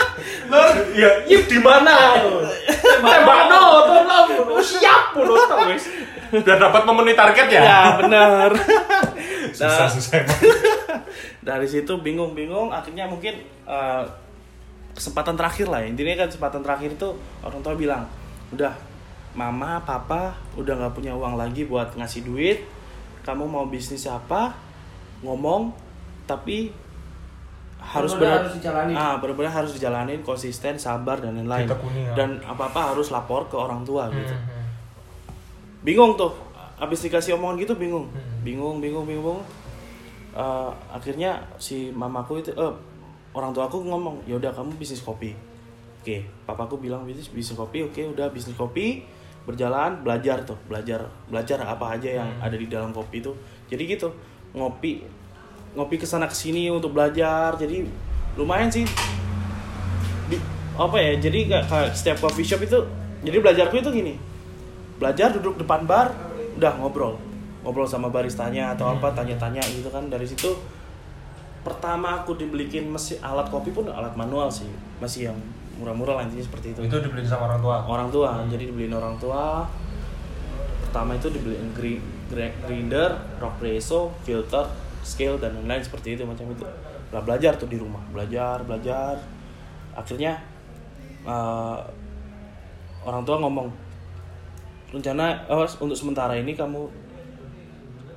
Iya, 0.95 1.09
Yip 1.29 1.43
di 1.45 1.59
mana? 1.61 2.17
Tembak 2.99 3.41
no, 3.47 3.61
tolong. 3.85 4.27
Siap 4.59 5.13
pun 5.13 5.29
wis. 5.69 5.85
Biar 6.29 6.57
dapat 6.61 6.81
memenuhi 6.85 7.17
target 7.17 7.47
ya. 7.49 7.61
ya 7.65 7.81
bener 7.97 8.53
Susah 9.57 9.81
Nah, 9.81 9.89
susah 9.89 10.13
emang. 10.21 10.39
dari 11.49 11.65
situ 11.65 11.89
bingung-bingung 11.97 12.69
akhirnya 12.69 13.09
mungkin 13.09 13.41
eh, 13.65 14.03
kesempatan 14.93 15.33
terakhir 15.33 15.65
lah 15.71 15.81
ya. 15.81 15.87
intinya 15.89 16.21
kan 16.21 16.27
kesempatan 16.29 16.61
terakhir 16.61 16.89
itu 16.93 17.09
orang 17.41 17.59
tua 17.65 17.73
bilang 17.73 18.03
udah 18.53 18.73
mama 19.33 19.81
papa 19.81 20.37
udah 20.53 20.73
nggak 20.77 20.93
punya 20.93 21.13
uang 21.17 21.33
lagi 21.33 21.65
buat 21.65 21.97
ngasih 21.97 22.29
duit 22.29 22.61
kamu 23.25 23.49
mau 23.49 23.65
bisnis 23.65 24.05
apa 24.05 24.53
ngomong 25.25 25.73
tapi 26.29 26.69
harus 27.79 28.13
benar 28.13 28.43
harus 28.43 28.53
dijalanin. 28.55 28.93
ah 28.93 29.15
benar-benar 29.17 29.53
harus 29.55 29.71
dijalanin 29.73 30.19
konsisten 30.21 30.75
sabar 30.75 31.17
dan 31.17 31.33
lain-lain 31.33 31.65
ya. 31.65 32.13
dan 32.13 32.29
apa 32.43 32.67
apa 32.67 32.93
harus 32.93 33.09
lapor 33.09 33.47
ke 33.47 33.55
orang 33.55 33.81
tua 33.81 34.11
gitu 34.11 34.35
Hmm. 34.35 34.67
bingung 35.81 36.13
tuh 36.13 36.35
abis 36.75 37.07
dikasih 37.07 37.35
omongan 37.35 37.59
gitu 37.59 37.73
bingung 37.73 38.07
Hmm. 38.09 38.43
bingung 38.43 38.77
bingung 38.77 39.05
bingung 39.05 39.39
Eh, 40.29 40.71
akhirnya 40.93 41.41
si 41.57 41.89
mamaku 41.89 42.37
itu 42.39 42.53
eh 42.53 42.73
orang 43.33 43.49
tua 43.49 43.65
aku 43.65 43.81
ngomong 43.81 44.21
ya 44.23 44.37
udah 44.37 44.53
kamu 44.53 44.77
bisnis 44.77 45.01
kopi 45.01 45.33
oke 45.99 46.15
papaku 46.45 46.77
bilang 46.77 47.01
bisnis 47.01 47.33
bisnis 47.33 47.57
kopi 47.57 47.81
oke 47.81 47.97
udah 48.13 48.29
bisnis 48.29 48.53
kopi 48.53 49.01
berjalan 49.43 49.99
belajar 49.99 50.45
tuh 50.45 50.53
belajar 50.69 51.01
belajar 51.25 51.65
apa 51.65 51.97
aja 51.97 52.21
yang 52.21 52.29
ada 52.37 52.53
di 52.53 52.69
dalam 52.69 52.93
kopi 52.93 53.19
itu 53.19 53.33
jadi 53.65 53.83
gitu 53.89 54.13
ngopi 54.53 55.01
ngopi 55.73 56.01
ke 56.01 56.05
sana 56.05 56.25
ke 56.25 56.35
sini 56.35 56.69
untuk 56.69 56.93
belajar. 56.93 57.53
Jadi 57.57 57.85
lumayan 58.35 58.69
sih. 58.69 58.85
Di- 60.29 60.43
apa 60.79 60.95
ya 60.95 61.19
jadi 61.19 61.39
kayak, 61.49 61.65
kayak 61.67 61.89
setiap 61.91 62.17
coffee 62.23 62.47
shop 62.47 62.63
itu 62.63 62.79
jadi 63.21 63.37
belajarku 63.43 63.75
itu 63.77 63.89
gini. 63.91 64.13
Belajar 64.95 65.35
duduk 65.35 65.59
depan 65.59 65.83
bar 65.83 66.11
udah 66.55 66.73
ngobrol. 66.79 67.19
Ngobrol 67.63 67.87
sama 67.87 68.07
baristanya 68.07 68.71
atau 68.75 68.87
apa 68.87 69.11
tanya-tanya 69.11 69.59
gitu 69.63 69.91
kan. 69.91 70.07
Dari 70.07 70.23
situ 70.23 70.55
pertama 71.59 72.23
aku 72.23 72.39
dibelikin 72.39 72.87
mesin 72.87 73.19
alat 73.19 73.51
kopi 73.51 73.75
pun 73.75 73.91
alat 73.91 74.15
manual 74.15 74.47
sih. 74.47 74.67
Masih 75.03 75.31
yang 75.31 75.37
murah-murah 75.79 76.19
lah 76.19 76.23
intinya 76.27 76.43
seperti 76.43 76.75
itu. 76.75 76.79
Itu 76.87 76.99
dibeli 77.03 77.23
sama 77.27 77.51
orang 77.51 77.59
tua. 77.63 77.77
orang 77.83 78.07
tua. 78.11 78.29
Jadi 78.47 78.63
dibeliin 78.71 78.95
orang 78.95 79.15
tua. 79.19 79.67
Pertama 80.87 81.15
itu 81.15 81.27
dibeliin 81.29 81.69
gri- 81.75 82.03
gri- 82.31 82.55
grinder 82.65 83.19
rock 83.39 83.59
presso 83.59 84.15
filter 84.23 84.65
scale 85.09 85.41
dan 85.41 85.57
lain-lain 85.57 85.81
seperti 85.81 86.13
itu 86.13 86.21
macam 86.21 86.45
itu. 86.53 86.61
Lah 87.09 87.21
belajar 87.25 87.57
tuh 87.57 87.65
di 87.65 87.81
rumah. 87.81 88.01
Belajar 88.13 88.61
belajar. 88.61 89.17
Akhirnya 89.97 90.37
eh, 91.25 91.77
orang 93.03 93.25
tua 93.25 93.41
ngomong 93.41 93.67
rencana 94.89 95.37
oh, 95.49 95.65
untuk 95.81 95.97
sementara 95.97 96.33
ini 96.33 96.57
kamu 96.57 96.89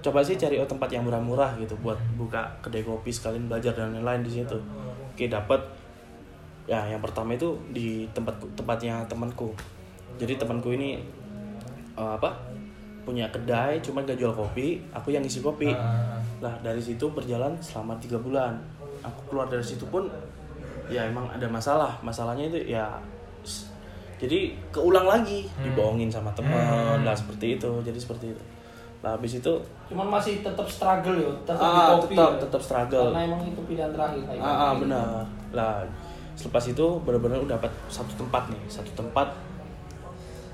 coba 0.03 0.19
sih 0.25 0.35
cari 0.35 0.59
oh, 0.59 0.67
tempat 0.67 0.91
yang 0.91 1.07
murah-murah 1.07 1.55
gitu 1.61 1.79
buat 1.79 2.01
buka 2.19 2.49
kedai 2.65 2.83
kopi 2.83 3.13
sekalian 3.13 3.47
belajar 3.47 3.77
dan 3.77 3.95
lain-lain 3.95 4.25
di 4.27 4.33
situ. 4.41 4.59
Oke 5.13 5.29
dapat 5.29 5.61
ya 6.67 6.87
yang 6.87 7.03
pertama 7.03 7.35
itu 7.35 7.55
di 7.71 8.07
tempat 8.11 8.35
tempatnya 8.55 9.05
temanku. 9.07 9.55
Jadi 10.19 10.37
temanku 10.39 10.75
ini 10.75 10.99
eh, 11.95 12.13
apa 12.19 12.35
punya 13.03 13.27
kedai 13.35 13.83
cuman 13.83 14.07
gak 14.07 14.19
jual 14.19 14.35
kopi. 14.35 14.79
Aku 14.95 15.11
yang 15.11 15.23
isi 15.23 15.43
kopi. 15.43 15.71
Ah. 15.75 16.22
Lah 16.43 16.59
dari 16.59 16.83
situ 16.83 17.07
berjalan 17.15 17.55
selama 17.63 17.95
tiga 18.03 18.19
bulan. 18.19 18.59
Aku 19.07 19.31
keluar 19.31 19.47
dari 19.47 19.63
situ 19.63 19.87
pun 19.87 20.11
ya 20.91 21.07
emang 21.07 21.31
ada 21.31 21.47
masalah. 21.47 21.95
Masalahnya 22.03 22.51
itu 22.51 22.59
ya 22.75 22.99
jadi 24.19 24.51
keulang 24.75 25.07
lagi. 25.07 25.47
Dibohongin 25.63 26.11
sama 26.11 26.35
teman 26.35 27.07
lah 27.07 27.15
seperti 27.15 27.57
itu. 27.57 27.71
Jadi 27.87 27.99
seperti 27.99 28.35
itu. 28.35 28.43
Lah 29.03 29.19
habis 29.19 29.39
itu 29.39 29.53
Cuman 29.91 30.07
masih 30.07 30.47
tetap 30.47 30.67
struggle 30.71 31.19
ya, 31.19 31.31
tetap 31.43 31.59
di 31.59 31.79
ah, 31.79 31.99
kopi. 31.99 32.15
tetap 32.15 32.33
ya. 32.35 32.41
tetap 32.47 32.61
struggle. 32.63 33.07
Karena 33.11 33.23
emang 33.27 33.43
itu 33.45 33.61
pilihan 33.67 33.91
terakhir 33.91 34.23
kayak 34.31 34.43
ah, 34.43 34.47
ah, 34.47 34.71
gitu. 34.75 34.81
benar. 34.87 35.07
Lah 35.55 35.75
selepas 36.33 36.65
itu 36.71 36.87
benar-benar 37.03 37.39
udah 37.43 37.55
dapat 37.59 37.73
satu 37.87 38.13
tempat 38.19 38.51
nih. 38.51 38.63
Satu 38.71 38.91
tempat 38.95 39.35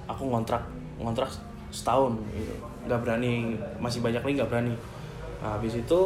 aku 0.08 0.32
ngontrak 0.32 0.64
ngontrak 1.00 1.28
setahun 1.68 2.16
gitu. 2.32 2.56
Nggak 2.88 2.98
berani 3.04 3.56
masih 3.76 4.00
banyak 4.00 4.24
lagi 4.24 4.34
nggak 4.40 4.50
berani 4.50 4.72
nah, 5.38 5.56
habis 5.56 5.74
itu 5.74 6.00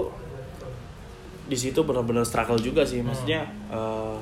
di 1.43 1.57
situ 1.59 1.83
benar-benar 1.83 2.23
struggle 2.23 2.57
juga 2.57 2.83
sih. 2.83 3.01
Maksudnya 3.01 3.43
eh, 3.69 4.17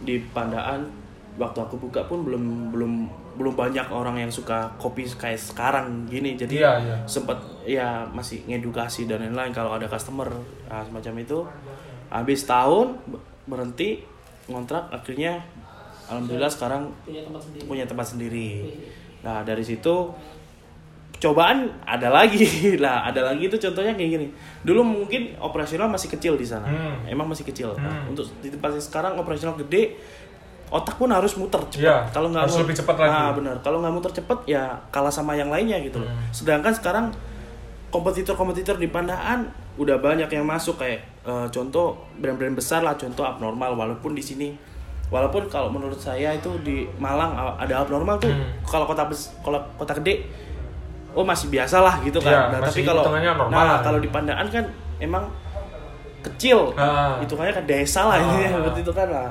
di 0.00 0.16
Pandaan 0.32 0.88
waktu 1.36 1.58
aku 1.60 1.76
buka 1.78 2.04
pun 2.04 2.24
belum 2.24 2.74
belum 2.74 2.92
belum 3.30 3.54
banyak 3.54 3.86
orang 3.88 4.18
yang 4.18 4.28
suka 4.28 4.66
kopi 4.76 5.06
kayak 5.06 5.38
sekarang 5.38 6.04
gini. 6.04 6.34
Jadi 6.34 6.58
Iya, 6.58 6.72
iya. 6.82 6.96
sempat 7.06 7.38
ya 7.62 8.02
masih 8.10 8.42
ngedukasi 8.44 9.06
dan 9.06 9.22
lain-lain 9.22 9.52
kalau 9.52 9.72
ada 9.72 9.86
customer 9.86 10.28
nah, 10.66 10.82
semacam 10.82 11.14
itu. 11.20 11.38
Habis 12.10 12.42
tahun 12.44 12.98
be- 13.06 13.22
berhenti 13.46 14.02
ngontrak 14.50 14.90
akhirnya 14.90 15.38
alhamdulillah 16.10 16.50
sekarang 16.50 16.90
Punya 17.06 17.22
tempat 17.22 17.40
sendiri. 17.46 17.64
punya 17.70 17.84
tempat 17.86 18.06
sendiri. 18.08 18.48
Nah 19.22 19.46
dari 19.46 19.62
situ 19.62 20.10
cobaan 21.20 21.58
ada 21.82 22.08
lagi 22.08 22.48
lah 22.82 23.04
ada 23.04 23.20
lagi 23.22 23.44
itu 23.44 23.60
contohnya 23.60 23.92
kayak 23.92 24.10
gini 24.10 24.26
dulu 24.60 24.80
mungkin 24.80 25.36
operasional 25.38 25.86
masih 25.86 26.08
kecil 26.08 26.34
di 26.34 26.44
sana 26.44 26.64
Hmm. 26.64 27.04
emang 27.06 27.26
masih 27.26 27.44
kecil 27.44 27.72
Nah, 27.74 27.92
Hmm. 28.00 28.10
untuk 28.10 28.24
di 28.40 28.48
tempat 28.48 28.72
yang 28.72 28.80
sekarang 28.82 29.12
operasional 29.14 29.52
gede 29.54 30.00
otak 30.66 30.96
pun 30.96 31.08
harus 31.08 31.34
muter 31.34 31.60
cepat 31.68 31.82
Iya, 31.82 31.96
kalau 32.08 32.28
nggak 32.28 32.42
harus 32.42 32.54
mu- 32.54 32.62
lebih 32.62 32.76
cepat 32.76 32.96
lagi. 32.96 33.10
nah 33.10 33.30
benar 33.32 33.56
kalau 33.58 33.78
nggak 33.78 33.92
muter 33.92 34.12
cepat 34.14 34.38
ya 34.46 34.62
kalah 34.88 35.10
sama 35.10 35.34
yang 35.34 35.48
lainnya 35.48 35.76
gitu 35.78 35.98
loh 35.98 36.08
Hmm. 36.08 36.24
sedangkan 36.30 36.72
sekarang 36.72 37.06
kompetitor-kompetitor 37.88 38.76
di 38.76 38.86
Pandaan 38.86 39.50
udah 39.76 39.98
banyak 39.98 40.28
yang 40.28 40.44
masuk 40.44 40.78
kayak 40.78 41.02
eh, 41.22 41.46
contoh 41.48 42.00
brand-brand 42.16 42.54
besar 42.54 42.80
lah 42.80 42.94
contoh 42.94 43.22
abnormal 43.22 43.74
walaupun 43.74 44.12
di 44.12 44.22
sini 44.22 44.48
walaupun 45.08 45.48
kalau 45.48 45.68
menurut 45.68 45.98
saya 45.98 46.30
itu 46.30 46.48
di 46.60 46.86
Malang 46.96 47.34
ada 47.58 47.74
abnormal 47.78 48.16
tuh 48.16 48.30
Hmm. 48.30 48.62
kalau 48.62 48.86
kota 48.86 49.04
bes- 49.04 49.34
kalau 49.40 49.58
kota 49.74 49.92
gede 49.96 50.22
oh 51.10 51.22
masih 51.22 51.48
biasa 51.48 51.76
lah 51.78 51.98
gitu 52.00 52.18
kan 52.18 52.30
Iya, 52.30 52.42
nah, 52.48 52.60
tapi 52.62 52.80
kalau 52.82 53.02
nah 53.48 53.80
kalau 53.80 53.98
di 53.98 54.08
Pandaan 54.08 54.46
kan 54.46 54.64
emang 54.98 55.24
kecil 56.20 56.76
Ah. 56.76 57.16
hitungannya 57.18 57.54
kan 57.54 57.64
desa 57.64 58.04
lah 58.04 58.16
ini 58.16 58.44
Ah. 58.44 58.50
seperti 58.54 58.80
itu 58.80 58.92
kan 58.92 59.08
lah 59.08 59.28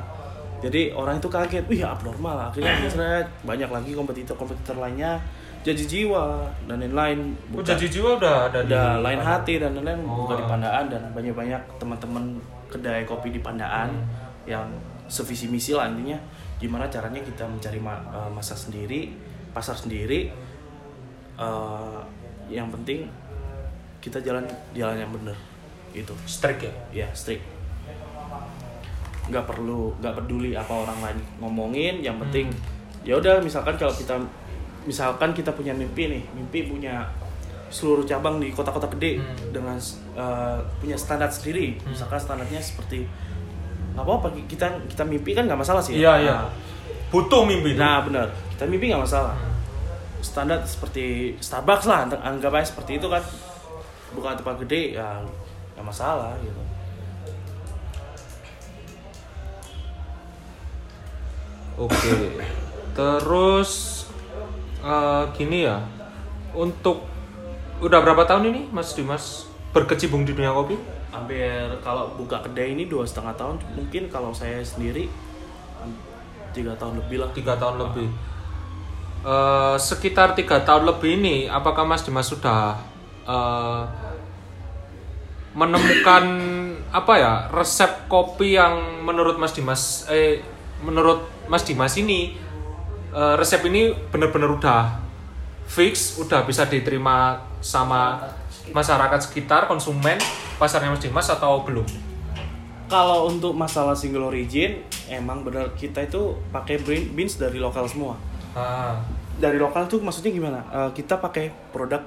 jadi 0.60 0.82
orang 0.92 1.15
itu 1.15 1.28
kaget 1.28 1.63
wih 1.65 1.82
abnormal 1.82 2.36
akhirnya 2.46 2.76
seret, 2.89 3.28
banyak 3.42 3.70
lagi 3.70 3.92
kompetitor-kompetitor 3.94 4.76
lainnya 4.76 5.22
jadi 5.60 5.80
jiwa 5.80 6.39
dan 6.65 6.80
lain-lain 6.80 7.36
Oh, 7.52 7.60
jadi 7.60 7.86
jiwa 7.86 8.15
udah 8.18 8.48
ada 8.48 8.60
di 8.62 8.72
udah 8.72 9.00
lain 9.00 9.20
hati 9.20 9.54
dan 9.56 9.72
lain-lain 9.74 10.02
Oh. 10.04 10.24
buka 10.24 10.36
di 10.36 10.46
Pandaan 10.46 10.84
dan 10.88 11.02
banyak-banyak 11.10 11.62
teman-teman 11.78 12.24
kedai 12.68 13.04
kopi 13.04 13.30
di 13.30 13.39
Pandaan 13.39 13.92
Hmm. 13.92 14.08
yang 14.46 14.65
sevisi 15.06 15.46
misi 15.46 15.72
lah 15.72 15.88
intinya 15.88 16.18
gimana 16.58 16.86
caranya 16.86 17.18
kita 17.20 17.42
mencari 17.44 17.78
ma- 17.78 18.02
eh, 18.10 18.30
masa 18.30 18.54
sendiri 18.54 19.13
pasar 19.50 19.74
sendiri 19.74 20.30
Eh, 21.39 21.99
yang 22.52 22.67
penting 22.69 23.08
kita 23.99 24.19
jalan 24.19 24.43
jalan 24.73 24.97
yang 24.97 25.08
bener 25.10 25.38
gitu 25.89 26.12
Strict 26.25 26.62
ya. 26.62 26.73
ya 26.91 27.08
strict 27.13 27.39
nggak 29.30 29.45
perlu 29.45 29.93
nggak 29.95 30.13
peduli 30.15 30.52
apa 30.52 30.73
orang 30.73 30.99
lain 30.99 31.17
ngomongin 31.38 32.02
yang 32.02 32.17
penting 32.19 32.49
ya 33.04 33.13
udah 33.15 33.38
misalkan 33.39 33.78
kalau 33.78 33.93
kita 33.93 34.17
misalkan 34.84 35.32
kita 35.32 35.54
punya 35.54 35.71
mimpi 35.71 36.10
nih 36.10 36.23
mimpi 36.34 36.65
punya 36.65 37.06
seluruh 37.69 38.02
cabang 38.02 38.41
di 38.41 38.49
kota-kota 38.49 38.89
gede 38.89 39.21
Hmm. 39.21 39.54
dengan 39.54 39.78
eh, 40.15 40.58
punya 40.80 40.97
standar 40.97 41.30
sendiri 41.30 41.78
misalkan 41.84 42.17
standarnya 42.17 42.58
seperti 42.60 43.06
nggak 43.93 44.02
apa-apa 44.02 44.28
kita 44.43 44.65
kita 44.88 45.04
mimpi 45.04 45.32
kan 45.32 45.45
nggak 45.45 45.60
masalah 45.60 45.80
sih 45.80 45.95
Iya, 45.95 46.10
Nah, 46.10 46.17
iya. 46.19 46.38
Butuh 47.10 47.41
mimpi 47.41 47.73
itu. 47.73 47.80
Nah 47.80 48.02
benar, 48.02 48.28
kita 48.52 48.65
mimpi 48.65 48.86
nggak 48.88 49.02
masalah. 49.02 49.34
Standar 50.19 50.62
seperti 50.67 51.36
Starbucks 51.39 51.88
lah, 51.88 52.05
anggap- 52.05 52.55
aja 52.55 52.67
seperti 52.67 52.99
itu 52.99 53.08
kan. 53.08 53.23
Bukan 54.10 54.34
tempat 54.41 54.58
gede 54.65 54.97
ya 54.97 55.21
nggak 55.77 55.86
masalah 55.86 56.34
gitu. 56.41 56.62
Oke. 61.79 62.12
Terus 62.91 63.71
eh, 64.84 65.23
gini 65.38 65.63
ya. 65.63 65.79
Untuk 66.51 67.08
udah 67.79 67.99
berapa 68.03 68.27
tahun 68.27 68.51
ini 68.51 68.62
Mas 68.73 68.91
Dimas 68.91 69.47
berkecimpung 69.71 70.27
di 70.27 70.36
dunia 70.36 70.51
kopi? 70.51 70.75
Hampir 71.13 71.79
kalau 71.79 72.12
buka 72.19 72.43
kedai 72.43 72.75
ini 72.75 72.89
dua 72.89 73.08
setengah 73.08 73.34
tahun, 73.38 73.55
mungkin 73.77 74.12
kalau 74.12 74.34
saya 74.36 74.60
sendiri 74.65 75.08
tiga 76.51 76.73
tahun 76.75 76.99
lebih 77.05 77.23
lah. 77.23 77.29
Tiga 77.32 77.55
tahun 77.55 77.79
lebih. 77.79 78.10
Eh, 79.19 79.75
sekitar 79.75 80.32
tiga 80.32 80.63
tahun 80.63 80.88
lebih 80.88 81.19
ini, 81.19 81.51
apakah 81.51 81.84
Mas 81.84 82.08
Dimas 82.08 82.32
sudah 82.32 82.79
eh, 83.27 83.84
menemukan 85.51 86.23
apa 86.88 87.13
ya 87.19 87.34
resep 87.51 88.08
kopi 88.08 88.55
yang 88.55 89.03
menurut 89.03 89.36
Mas 89.36 89.51
Dimas 89.51 90.08
eh 90.08 90.39
menurut 90.79 91.27
Mas 91.51 91.67
Dimas 91.67 91.99
ini 91.99 92.39
eh, 93.12 93.34
resep 93.36 93.60
ini 93.67 93.91
benar-benar 94.08 94.55
udah 94.55 94.82
fix, 95.67 96.15
udah 96.15 96.47
bisa 96.47 96.63
diterima 96.63 97.43
sama 97.60 98.23
masyarakat 98.71 99.19
sekitar, 99.19 99.67
konsumen, 99.67 100.15
pasarnya 100.55 100.95
Mas 100.95 101.03
Dimas 101.03 101.27
atau 101.27 101.67
belum? 101.67 101.84
Kalau 102.88 103.27
untuk 103.27 103.51
masalah 103.51 103.93
single 103.93 104.32
origin, 104.32 104.79
emang 105.12 105.43
benar 105.43 105.75
kita 105.75 106.08
itu 106.08 106.39
pakai 106.55 106.79
bean- 106.82 107.12
beans 107.13 107.36
dari 107.36 107.60
lokal 107.60 107.84
semua. 107.86 108.29
Ah, 108.60 108.93
dari 109.39 109.56
lokal 109.56 109.88
tuh 109.88 110.04
maksudnya 110.04 110.36
gimana? 110.36 110.60
Eh, 110.67 110.89
kita 110.93 111.15
pakai 111.17 111.48
produk 111.72 112.04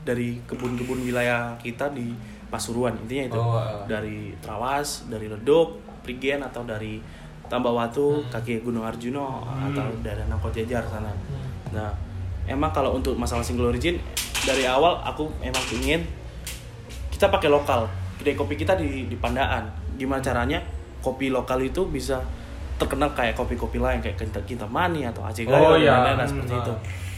dari 0.00 0.40
kebun-kebun 0.48 1.04
wilayah 1.04 1.52
kita 1.60 1.92
di 1.92 2.16
Pasuruan 2.50 2.96
intinya 2.98 3.30
itu 3.30 3.38
Oh, 3.38 3.54
ah. 3.54 3.84
dari 3.86 4.34
Trawas, 4.42 5.06
dari 5.06 5.30
Ledok, 5.30 5.76
Prigen 6.02 6.40
atau 6.42 6.64
dari 6.64 6.98
Tambawatu, 7.46 8.24
Hmm. 8.24 8.30
kaki 8.30 8.64
Gunung 8.64 8.82
Arjuno 8.82 9.42
atau 9.46 9.86
dari 10.02 10.22
Nangkot 10.26 10.50
Jajar 10.50 10.82
sana. 10.86 11.10
Nah, 11.70 11.90
emang 12.46 12.70
kalau 12.70 12.94
untuk 12.94 13.14
masalah 13.14 13.42
single 13.42 13.70
origin 13.70 13.98
dari 14.42 14.66
awal 14.66 14.98
aku 15.04 15.30
emang 15.42 15.62
ingin 15.78 16.02
kita 17.10 17.28
pakai 17.28 17.46
lokal. 17.46 17.86
Kedai 18.18 18.34
kopi 18.34 18.54
kita 18.54 18.74
di 18.74 19.06
di 19.06 19.14
Pandaan. 19.14 19.66
Gimana 19.94 20.18
caranya 20.18 20.58
kopi 21.02 21.28
lokal 21.28 21.62
itu 21.62 21.86
bisa 21.86 22.22
terkenal 22.80 23.12
kayak 23.12 23.36
kopi-kopi 23.36 23.76
lain 23.76 24.00
kayak 24.00 24.16
Kinta, 24.16 24.40
Kintamani 24.40 25.04
atau 25.04 25.20
Aceh 25.20 25.44
Oh, 25.44 25.76
iya. 25.76 25.92
dan 25.94 26.16
lain-lain 26.16 26.24
Hmm, 26.24 26.32
seperti 26.40 26.54
ah. 26.54 26.62
itu. 26.62 26.72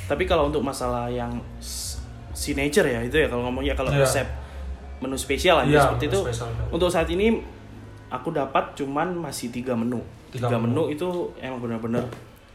Tapi 0.04 0.22
kalau 0.26 0.50
untuk 0.50 0.60
masalah 0.60 1.06
yang 1.06 1.30
signature 2.32 2.84
ya 2.84 2.98
itu 3.00 3.14
ya 3.14 3.30
kalau 3.30 3.46
ngomongnya 3.46 3.72
kalau 3.72 3.88
Iya. 3.88 4.02
resep 4.02 4.26
menu 4.98 5.14
spesial 5.14 5.62
aja 5.62 5.68
Iya, 5.68 5.80
seperti 5.84 6.04
itu. 6.08 6.20
spesial. 6.24 6.48
Untuk 6.68 6.88
saat 6.88 7.06
ini 7.06 7.38
aku 8.08 8.28
dapat 8.30 8.74
cuman 8.74 9.14
masih 9.14 9.48
tiga 9.48 9.72
menu. 9.72 10.02
Tiga 10.28 10.48
Tiga, 10.48 10.58
menu. 10.58 10.82
menu. 10.82 10.92
itu 10.92 11.06
emang 11.38 11.60
benar-benar 11.60 12.04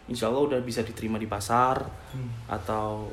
Insya 0.08 0.28
Allah 0.28 0.48
udah 0.48 0.60
bisa 0.62 0.80
diterima 0.82 1.16
di 1.16 1.28
pasar 1.28 1.84
Hmm. 2.12 2.32
atau 2.48 3.12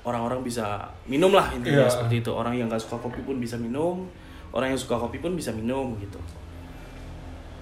orang-orang 0.00 0.38
bisa 0.40 0.86
minum 1.04 1.30
lah 1.30 1.50
intinya 1.50 1.82
Iya. 1.82 1.90
seperti 1.90 2.22
itu. 2.22 2.30
Orang 2.30 2.54
yang 2.54 2.66
nggak 2.66 2.78
suka 2.78 2.94
kopi 2.96 3.20
pun 3.20 3.36
bisa 3.36 3.54
minum, 3.54 4.06
orang 4.50 4.70
yang 4.70 4.78
suka 4.78 4.94
kopi 4.96 5.18
pun 5.18 5.34
bisa 5.34 5.50
minum 5.50 5.98
gitu. 5.98 6.16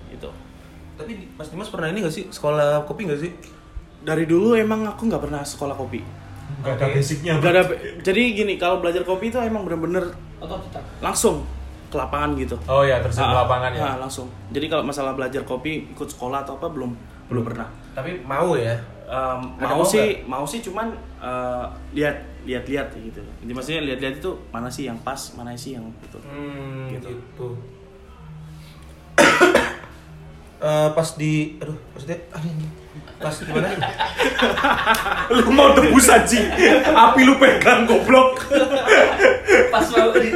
Gitu. 0.09 0.29
Tapi 0.97 1.13
Mas 1.33 1.49
Dimas 1.49 1.69
pernah 1.69 1.89
ini 1.89 2.01
gak 2.01 2.11
sih 2.11 2.25
sekolah 2.27 2.85
kopi 2.85 3.05
gak 3.05 3.21
sih? 3.21 3.33
Dari 4.01 4.25
dulu 4.25 4.55
emang 4.55 4.87
aku 4.87 5.05
nggak 5.05 5.21
pernah 5.21 5.43
sekolah 5.43 5.75
kopi. 5.75 6.01
Gak 6.63 6.75
ada 6.75 6.87
basicnya. 6.89 7.33
Nggak 7.37 7.53
ada. 7.53 7.63
Jadi 8.01 8.23
gini 8.35 8.55
kalau 8.55 8.79
belajar 8.79 9.03
kopi 9.03 9.29
itu 9.29 9.37
emang 9.37 9.63
bener-bener 9.63 10.15
langsung 11.01 11.43
ke 11.87 11.95
lapangan 11.95 12.35
gitu. 12.35 12.57
Oh 12.67 12.83
ya, 12.83 12.99
terjun 12.99 13.19
ke 13.21 13.29
Ah, 13.29 13.43
lapangan 13.43 13.71
ya. 13.73 13.83
ah, 13.85 13.97
langsung. 13.99 14.27
Jadi 14.49 14.67
kalau 14.67 14.83
masalah 14.83 15.13
belajar 15.13 15.43
kopi 15.43 15.87
ikut 15.89 16.09
sekolah 16.09 16.43
atau 16.43 16.55
apa 16.57 16.67
belum 16.67 16.91
belum 17.27 17.43
pernah. 17.45 17.67
Tapi 17.95 18.23
mau 18.23 18.55
ya. 18.55 18.75
Ada 19.07 19.39
mau 19.71 19.79
mau 19.79 19.83
sih 19.85 20.07
mau 20.25 20.43
sih 20.45 20.59
cuman 20.61 20.91
eh, 21.17 21.65
lihat 21.95 22.17
lihat 22.43 22.65
lihat 22.65 22.89
gitu. 22.93 23.23
Jadi 23.23 23.53
maksudnya 23.53 23.81
lihat-lihat 23.85 24.15
itu 24.19 24.31
mana 24.51 24.67
sih 24.67 24.87
yang 24.87 24.99
pas, 24.99 25.19
mana 25.35 25.55
sih 25.55 25.75
yang 25.75 25.87
itu. 26.01 26.19
Hmm, 26.21 26.91
Gitu. 26.91 27.11
gitu. 27.11 27.49
Eh, 30.57 30.89
pas 30.91 31.09
di 31.15 31.61
aduh 31.61 31.77
maksudnya 31.93 32.17
aduh, 32.33 32.49
anjing. 32.49 32.71
pas 33.17 33.35
gimana 33.37 33.69
Lu 35.31 35.51
mau 35.51 35.73
tebus 35.73 36.09
anjing. 36.09 36.49
Api 36.83 37.21
lu 37.23 37.37
pegang 37.37 37.85
goblok. 37.85 38.41
Pas 39.69 39.85
mau 39.87 40.13
di 40.13 40.33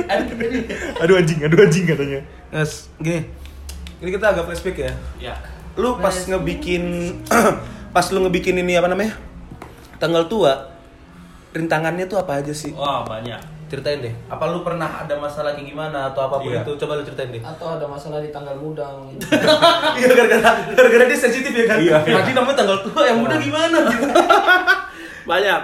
Aduh 1.00 1.14
anjing, 1.16 1.38
aduh 1.40 1.58
anjing 1.60 1.84
katanya. 1.84 2.20
Mas, 2.50 2.90
gini 2.96 3.24
ini 4.00 4.10
kita 4.10 4.32
agak 4.32 4.44
flashback 4.44 4.76
ya 4.80 4.92
Ya. 5.20 5.34
lu 5.76 5.96
pas 5.96 6.12
ngebikin 6.16 7.14
pas 7.94 8.06
lu 8.08 8.24
ngebikin 8.24 8.56
ini 8.56 8.74
apa 8.74 8.88
namanya 8.88 9.14
tanggal 9.96 10.24
tua 10.26 10.72
rintangannya 11.52 12.04
tuh 12.04 12.16
apa 12.16 12.40
aja 12.40 12.50
sih 12.50 12.72
Wah, 12.72 13.04
banyak. 13.04 13.38
Ceritain 13.70 14.02
deh. 14.02 14.10
Apa 14.26 14.50
lu 14.50 14.66
pernah 14.66 15.06
ada 15.06 15.14
masalah 15.14 15.54
kayak 15.54 15.70
gimana 15.70 16.10
atau 16.10 16.26
apa 16.26 16.42
pun 16.42 16.50
Iya. 16.50 16.66
itu? 16.66 16.74
Coba 16.74 16.98
lu 16.98 17.06
ceritain 17.06 17.30
deh. 17.30 17.38
Atau 17.38 17.78
ada 17.78 17.86
masalah 17.86 18.18
di 18.18 18.34
tanggal 18.34 18.58
mudang 18.58 19.06
gitu. 19.14 19.30
iya 20.02 20.06
gara-gara 20.10 20.50
gara-gara 20.74 21.04
dia 21.06 21.18
sensitif 21.18 21.54
ya 21.54 21.64
kan? 21.70 21.78
Iya, 21.78 21.96
iya. 22.02 22.14
nanti 22.18 22.30
namanya 22.34 22.56
tanggal 22.66 22.78
tua 22.82 23.02
yang 23.06 23.22
muda 23.22 23.38
gimana? 23.38 23.78
Gitu 23.86 24.06
banyak 25.30 25.60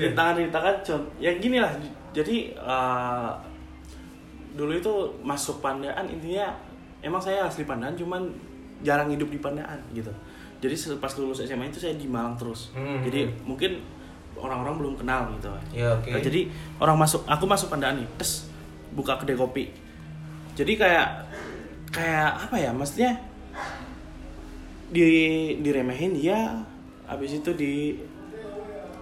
rintangan-rintangan 0.00 0.74
con 0.80 1.02
ya 1.20 1.30
gini 1.36 1.60
lah. 1.60 1.68
Jadi 2.16 2.56
eh, 2.56 3.30
dulu 4.56 4.72
itu 4.72 4.92
masuk 5.20 5.60
pandaan 5.60 6.08
intinya 6.08 6.56
emang 7.04 7.20
saya 7.20 7.44
asli 7.44 7.68
pandaan 7.68 7.92
cuman 7.94 8.24
jarang 8.80 9.12
hidup 9.12 9.28
di 9.28 9.36
pandaan 9.36 9.76
gitu. 9.92 10.10
Jadi 10.60 10.96
pas 10.96 11.12
lulus 11.20 11.44
SMA 11.44 11.68
itu 11.68 11.80
saya 11.80 11.96
di 11.96 12.08
Malang 12.08 12.36
terus. 12.36 12.72
Hmm. 12.72 13.00
jadi 13.04 13.28
mungkin 13.44 13.80
orang-orang 14.40 14.74
belum 14.80 14.94
kenal 14.96 15.28
gitu. 15.36 15.52
Ya, 15.76 15.94
oke. 15.94 16.10
Nah, 16.10 16.20
jadi 16.24 16.40
orang 16.80 16.96
masuk 16.96 17.22
aku 17.28 17.44
masuk 17.44 17.68
pandaan 17.68 18.00
nih 18.00 18.08
tes 18.16 18.48
buka 18.96 19.20
kedai 19.20 19.36
kopi. 19.36 19.70
Jadi 20.56 20.72
kayak 20.80 21.28
kayak 21.94 22.48
apa 22.48 22.56
ya 22.58 22.70
maksudnya 22.74 23.18
di 24.90 25.06
diremehin 25.62 26.18
dia 26.18 26.66
habis 27.06 27.38
itu 27.38 27.50
di 27.54 27.98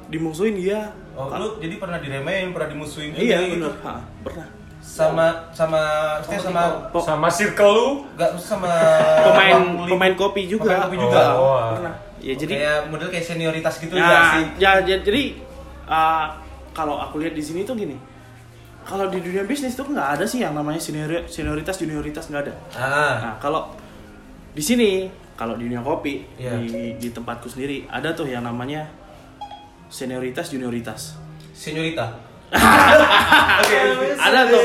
dimusuhin 0.09 0.57
dia 0.57 0.92
oh 1.16 1.29
lu 1.37 1.61
jadi 1.61 1.77
pernah 1.77 2.01
diremehin 2.01 2.53
pernah 2.57 2.68
dimusuhin 2.72 3.12
iya 3.16 3.44
gitu? 3.44 3.61
benar 3.61 3.72
Ha, 3.85 3.94
pernah 4.24 4.48
sama 4.88 5.27
sama 5.53 5.83
maksudnya 6.16 6.40
sama 6.40 6.62
Po- 6.88 7.05
Sama 7.05 7.29
circle 7.29 7.70
lu. 7.70 7.88
nggak 8.16 8.31
sama 8.40 8.72
pemain 9.20 9.61
pemain 9.85 10.14
kopi 10.16 10.48
juga. 10.48 10.72
Pemain 10.72 10.88
kopi 10.88 10.96
juga. 10.96 11.20
Oh, 11.37 11.44
oh. 11.44 11.61
pernah. 11.77 11.94
Ya 12.18 12.33
jadi 12.35 12.53
kayak 12.57 12.79
model 12.88 13.09
kayak 13.12 13.27
senioritas 13.29 13.74
gitu 13.79 13.94
ya, 13.94 14.03
nggak 14.03 14.22
sih. 14.33 14.44
ya, 14.59 14.70
ya, 14.83 14.96
jadi 14.98 15.22
uh, 15.87 16.27
kalau 16.72 16.98
aku 16.98 17.20
lihat 17.20 17.37
di 17.37 17.44
sini 17.44 17.62
tuh 17.62 17.77
gini. 17.77 17.94
Kalau 18.83 19.07
di 19.07 19.20
dunia 19.20 19.44
bisnis 19.44 19.77
tuh 19.77 19.85
nggak 19.85 20.16
ada 20.16 20.24
sih 20.24 20.40
yang 20.40 20.57
namanya 20.57 20.81
senior 20.81 21.29
senioritas 21.29 21.77
junioritas 21.77 22.24
nggak 22.27 22.42
ada. 22.48 22.55
Ah. 22.72 23.14
Nah, 23.20 23.35
kalau 23.37 23.68
di 24.51 24.64
sini, 24.64 25.07
kalau 25.37 25.55
di 25.55 25.68
dunia 25.68 25.85
kopi 25.85 26.24
Iya. 26.35 26.57
di, 26.59 26.96
di 26.96 27.09
tempatku 27.12 27.46
sendiri 27.46 27.85
ada 27.87 28.11
tuh 28.11 28.27
yang 28.27 28.40
namanya 28.42 28.88
senioritas 29.87 30.48
junioritas. 30.48 31.20
seniorita 31.53 32.07
Ada 34.19 34.41
tuh. 34.47 34.65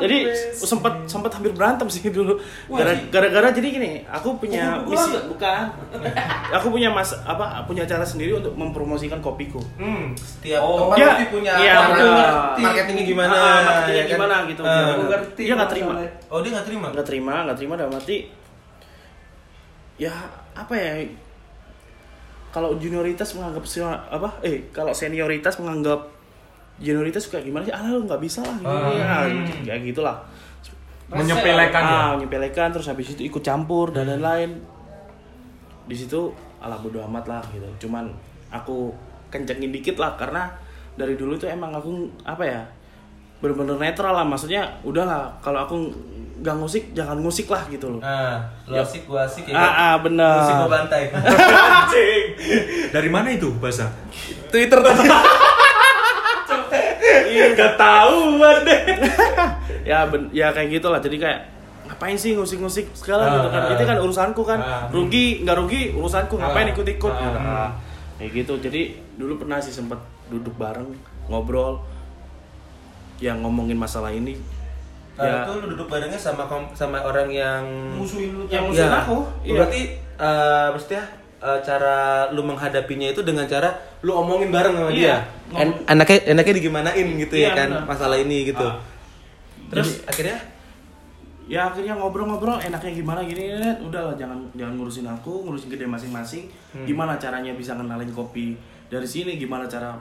Jadi 0.00 0.16
sempat 0.54 1.06
sempat 1.06 1.30
hampir 1.30 1.50
berantem 1.50 1.86
sih 1.86 2.04
dulu. 2.08 2.36
Gara- 2.68 3.06
Gara-gara 3.08 3.48
jadi 3.50 3.68
gini, 3.70 3.92
aku 4.04 4.36
punya 4.36 4.82
misi 4.82 5.14
bukan. 5.24 5.64
Aku 6.54 6.70
punya 6.70 6.86
mas 6.86 7.10
apa 7.20 7.64
punya 7.64 7.82
cara 7.82 8.02
sendiri 8.02 8.30
untuk 8.32 8.54
mempromosikan 8.54 9.18
kopiku. 9.18 9.58
hmm 9.74 10.14
setiap 10.14 10.60
Oh, 10.60 10.86
tempat 10.86 10.96
iya. 10.96 11.06
pasti 11.08 11.24
punya 11.28 11.52
Iya, 11.56 11.74
ngerti. 11.84 12.60
marketingnya 12.60 13.04
gimana 13.04 13.32
Ah, 13.32 13.58
marketingnya 13.60 13.94
ya 13.94 14.04
kan? 14.04 14.12
gimana 14.14 14.34
gitu. 14.46 14.62
Ah. 14.62 14.86
Aku 14.92 15.02
ngerti. 15.08 15.42
Dia 15.42 15.54
nggak 15.54 15.70
terima. 15.70 15.92
oh 16.28 16.38
dia 16.38 16.50
nggak 16.52 16.66
terima 16.66 16.86
nggak 16.90 17.06
terima 17.06 17.34
nggak 17.44 17.56
terima 17.56 17.74
dalam 17.74 17.92
arti 17.92 18.18
ya 19.96 20.10
apa 20.52 20.74
ya 20.74 20.92
kalau 22.50 22.74
junioritas 22.74 23.34
menganggap 23.34 23.62
apa 24.08 24.30
eh 24.42 24.70
kalau 24.70 24.90
senioritas 24.90 25.58
menganggap 25.58 26.13
junioritas 26.76 27.26
kayak 27.26 27.44
gimana 27.44 27.62
sih? 27.62 27.70
Ah 27.70 27.84
lu 27.84 28.02
nggak 28.02 28.18
bisa 28.18 28.40
lah 28.40 28.54
gini 28.54 28.66
Ah. 28.66 29.22
ya 29.22 29.30
kayak 29.64 29.82
gitulah. 29.86 30.16
Menyepelekan 31.06 31.82
ya. 31.82 31.94
ah 31.94 32.08
menyepelekan 32.12 32.68
terus 32.70 32.86
habis 32.86 33.06
itu 33.08 33.22
ikut 33.24 33.38
campur 33.40 33.90
dan 33.90 34.08
lain-lain. 34.08 34.58
Di 35.84 35.94
situ 35.94 36.32
ala 36.58 36.74
bodo 36.74 36.98
amat 37.04 37.24
lah 37.26 37.42
gitu. 37.48 37.86
Cuman 37.86 38.08
aku 38.48 38.90
kencengin 39.28 39.70
dikit 39.70 39.94
lah 39.96 40.14
karena 40.14 40.48
dari 40.94 41.14
dulu 41.14 41.34
tuh 41.34 41.46
emang 41.46 41.70
aku 41.70 41.90
apa 42.24 42.42
ya 42.42 42.62
bener-bener 43.38 43.76
netral 43.76 44.10
lah. 44.12 44.24
Maksudnya 44.24 44.64
udah 44.82 45.04
lah 45.04 45.22
kalau 45.38 45.62
aku 45.62 45.76
nggak 46.34 46.56
ngusik 46.56 46.84
jangan 46.90 47.20
ngusik 47.20 47.46
lah 47.46 47.62
gitu 47.68 47.86
loh. 47.88 48.00
Ah 48.00 48.40
lu 48.66 48.74
Ya. 48.74 48.82
asik 48.82 49.04
gua 49.04 49.22
asik 49.22 49.46
ya? 49.46 49.54
Ah, 49.54 49.70
ah 49.70 49.94
bener. 50.00 50.34
Musik 50.34 50.56
gua 50.56 50.70
bantai. 50.72 51.02
Dari 52.94 53.08
mana 53.08 53.28
itu 53.30 53.52
bahasa? 53.54 53.86
Twitter 54.50 54.78
tadi 54.78 55.04
Gak 57.54 57.74
tahu 57.74 58.38
deh. 58.62 58.80
ya 59.90 60.06
ben, 60.06 60.30
ya 60.30 60.48
kayak 60.50 60.68
gitulah 60.72 60.98
jadi 60.98 61.16
kayak 61.18 61.40
ngapain 61.84 62.16
sih 62.16 62.32
ngusik-ngusik 62.32 62.96
segala 62.96 63.28
gitu 63.30 63.48
kan 63.50 63.60
ah. 63.62 63.70
itu 63.70 63.84
kan 63.84 63.98
urusanku 64.00 64.42
kan 64.42 64.56
Ah. 64.56 64.88
rugi 64.88 65.44
nggak 65.44 65.52
rugi 65.54 65.92
urusanku 65.92 66.34
ngapain 66.34 66.64
Ah. 66.66 66.72
ikut-ikut 66.72 67.12
Ah. 67.12 67.20
gitu. 67.20 67.38
Ah, 67.38 67.70
kayak 68.16 68.30
gitu 68.34 68.52
jadi 68.58 68.80
dulu 69.14 69.36
pernah 69.36 69.60
sih 69.60 69.68
sempet 69.70 70.00
duduk 70.26 70.56
bareng 70.56 70.88
ngobrol 71.28 71.84
yang 73.18 73.40
ngomongin 73.40 73.76
masalah 73.76 74.08
ini 74.08 74.34
ya 75.14 75.46
itu 75.46 75.52
lu 75.54 75.66
duduk 75.70 75.86
barengnya 75.86 76.18
sama 76.18 76.42
sama 76.72 76.98
orang 76.98 77.30
yang 77.30 77.62
musuhin 77.94 78.34
lu 78.34 78.42
yang 78.48 78.66
Iya. 78.66 78.70
musuhin 78.72 78.94
aku 78.96 79.18
iya. 79.44 79.52
Berarti 79.54 79.80
eh 80.16 80.66
maksudnya 80.72 81.02
eh, 81.44 81.58
cara 81.60 81.96
lu 82.32 82.40
menghadapinya 82.40 83.04
itu 83.06 83.20
dengan 83.20 83.44
cara 83.44 83.68
lu 84.00 84.16
omongin 84.16 84.48
bareng 84.48 84.72
sama 84.72 84.90
dia. 84.90 85.00
Iya. 85.04 85.16
En- 85.54 85.80
enaknya 85.86 86.18
enaknya 86.32 86.54
digimanain 86.56 87.06
gitu 87.20 87.34
ya 87.36 87.52
Iya, 87.52 87.52
kan 87.54 87.68
benar. 87.70 87.84
masalah 87.86 88.16
ini 88.16 88.48
gitu. 88.48 88.64
Ah. 88.64 88.80
Terus 89.68 90.02
akhirnya 90.04 90.38
ya 91.44 91.68
akhirnya 91.68 91.92
ngobrol-ngobrol 91.94 92.56
enaknya 92.58 92.92
gimana 92.94 93.20
gini 93.20 93.52
udah 93.78 94.00
lah 94.02 94.14
jangan 94.16 94.40
jangan 94.54 94.74
ngurusin 94.74 95.04
aku 95.04 95.44
ngurusin 95.44 95.68
gede 95.68 95.84
masing-masing 95.84 96.48
Hmm. 96.72 96.88
gimana 96.88 97.14
caranya 97.14 97.52
bisa 97.52 97.76
ngenalin 97.76 98.08
kopi 98.10 98.56
dari 98.88 99.04
sini 99.04 99.36
gimana 99.36 99.68
cara 99.68 99.92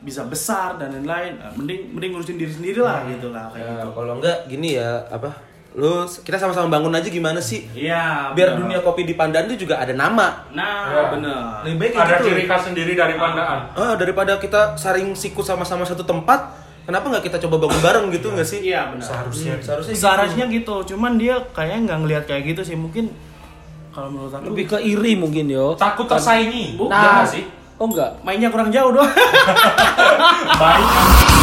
bisa 0.00 0.22
besar 0.24 0.78
dan 0.78 0.94
lain-lain 0.94 1.34
Eh, 1.34 1.50
mending 1.54 1.80
mending 1.90 2.10
ngurusin 2.12 2.36
diri 2.36 2.52
sendiri 2.52 2.78
lah 2.78 3.02
gitu 3.04 3.28
lah 3.28 3.50
kayak 3.50 3.66
ya, 3.66 3.72
gitu 3.80 3.88
kalau 3.92 4.12
enggak 4.14 4.38
gini 4.46 4.78
ya 4.78 5.02
apa 5.10 5.26
lu 5.74 5.90
kita 6.06 6.38
sama-sama 6.38 6.70
bangun 6.70 6.92
aja 6.92 7.06
gimana 7.06 7.38
sih? 7.38 7.66
Iya. 7.70 8.30
Biar 8.30 8.54
bener. 8.54 8.60
dunia 8.62 8.78
kopi 8.78 9.02
di 9.02 9.12
Pandaan 9.12 9.46
itu 9.46 9.66
juga 9.66 9.76
ada 9.76 9.90
nama. 9.90 10.46
Nah, 10.50 11.10
bener. 11.10 11.66
Lebih 11.66 11.76
baik 11.76 11.92
Ada 11.96 12.14
gitu. 12.16 12.30
ciri 12.30 12.42
khas 12.46 12.62
sendiri 12.64 12.94
dari 12.94 13.14
Pandaan. 13.14 13.74
Ah, 13.74 13.94
daripada 13.94 14.38
kita 14.38 14.74
saring 14.74 15.12
sikut 15.12 15.42
sama-sama 15.42 15.82
satu 15.82 16.00
tempat, 16.00 16.54
kenapa 16.82 17.10
nggak 17.10 17.26
kita 17.26 17.42
coba 17.42 17.66
bangun 17.66 17.80
bareng 17.82 18.06
gitu 18.08 18.30
nggak 18.30 18.46
sih? 18.46 18.62
Iya 18.62 18.86
benar. 18.88 19.02
Seharusnya. 19.02 19.58
Seharusnya 19.58 19.90
gitu. 19.90 19.98
Seharusnya 20.00 20.44
gitu. 20.48 20.74
Cuman 20.94 21.18
dia 21.18 21.42
kayaknya 21.50 21.78
nggak 21.84 21.98
ngelihat 22.00 22.24
kayak 22.24 22.42
gitu 22.48 22.62
sih. 22.62 22.76
Mungkin 22.78 23.10
kalau 23.90 24.10
menurut 24.10 24.30
aku 24.30 24.54
Lebih 24.54 24.66
ke 24.70 24.78
iri 24.80 25.12
mungkin 25.14 25.50
yo. 25.50 25.74
Takut 25.74 26.06
tersaingi. 26.06 26.78
Bu, 26.78 26.86
Nah, 26.86 27.22
Iya 27.22 27.26
sih. 27.26 27.44
Oh 27.74 27.90
enggak. 27.90 28.14
mainnya 28.22 28.46
kurang 28.46 28.70
jauh 28.70 28.94
doang. 28.94 29.10
Baik. 30.62 31.42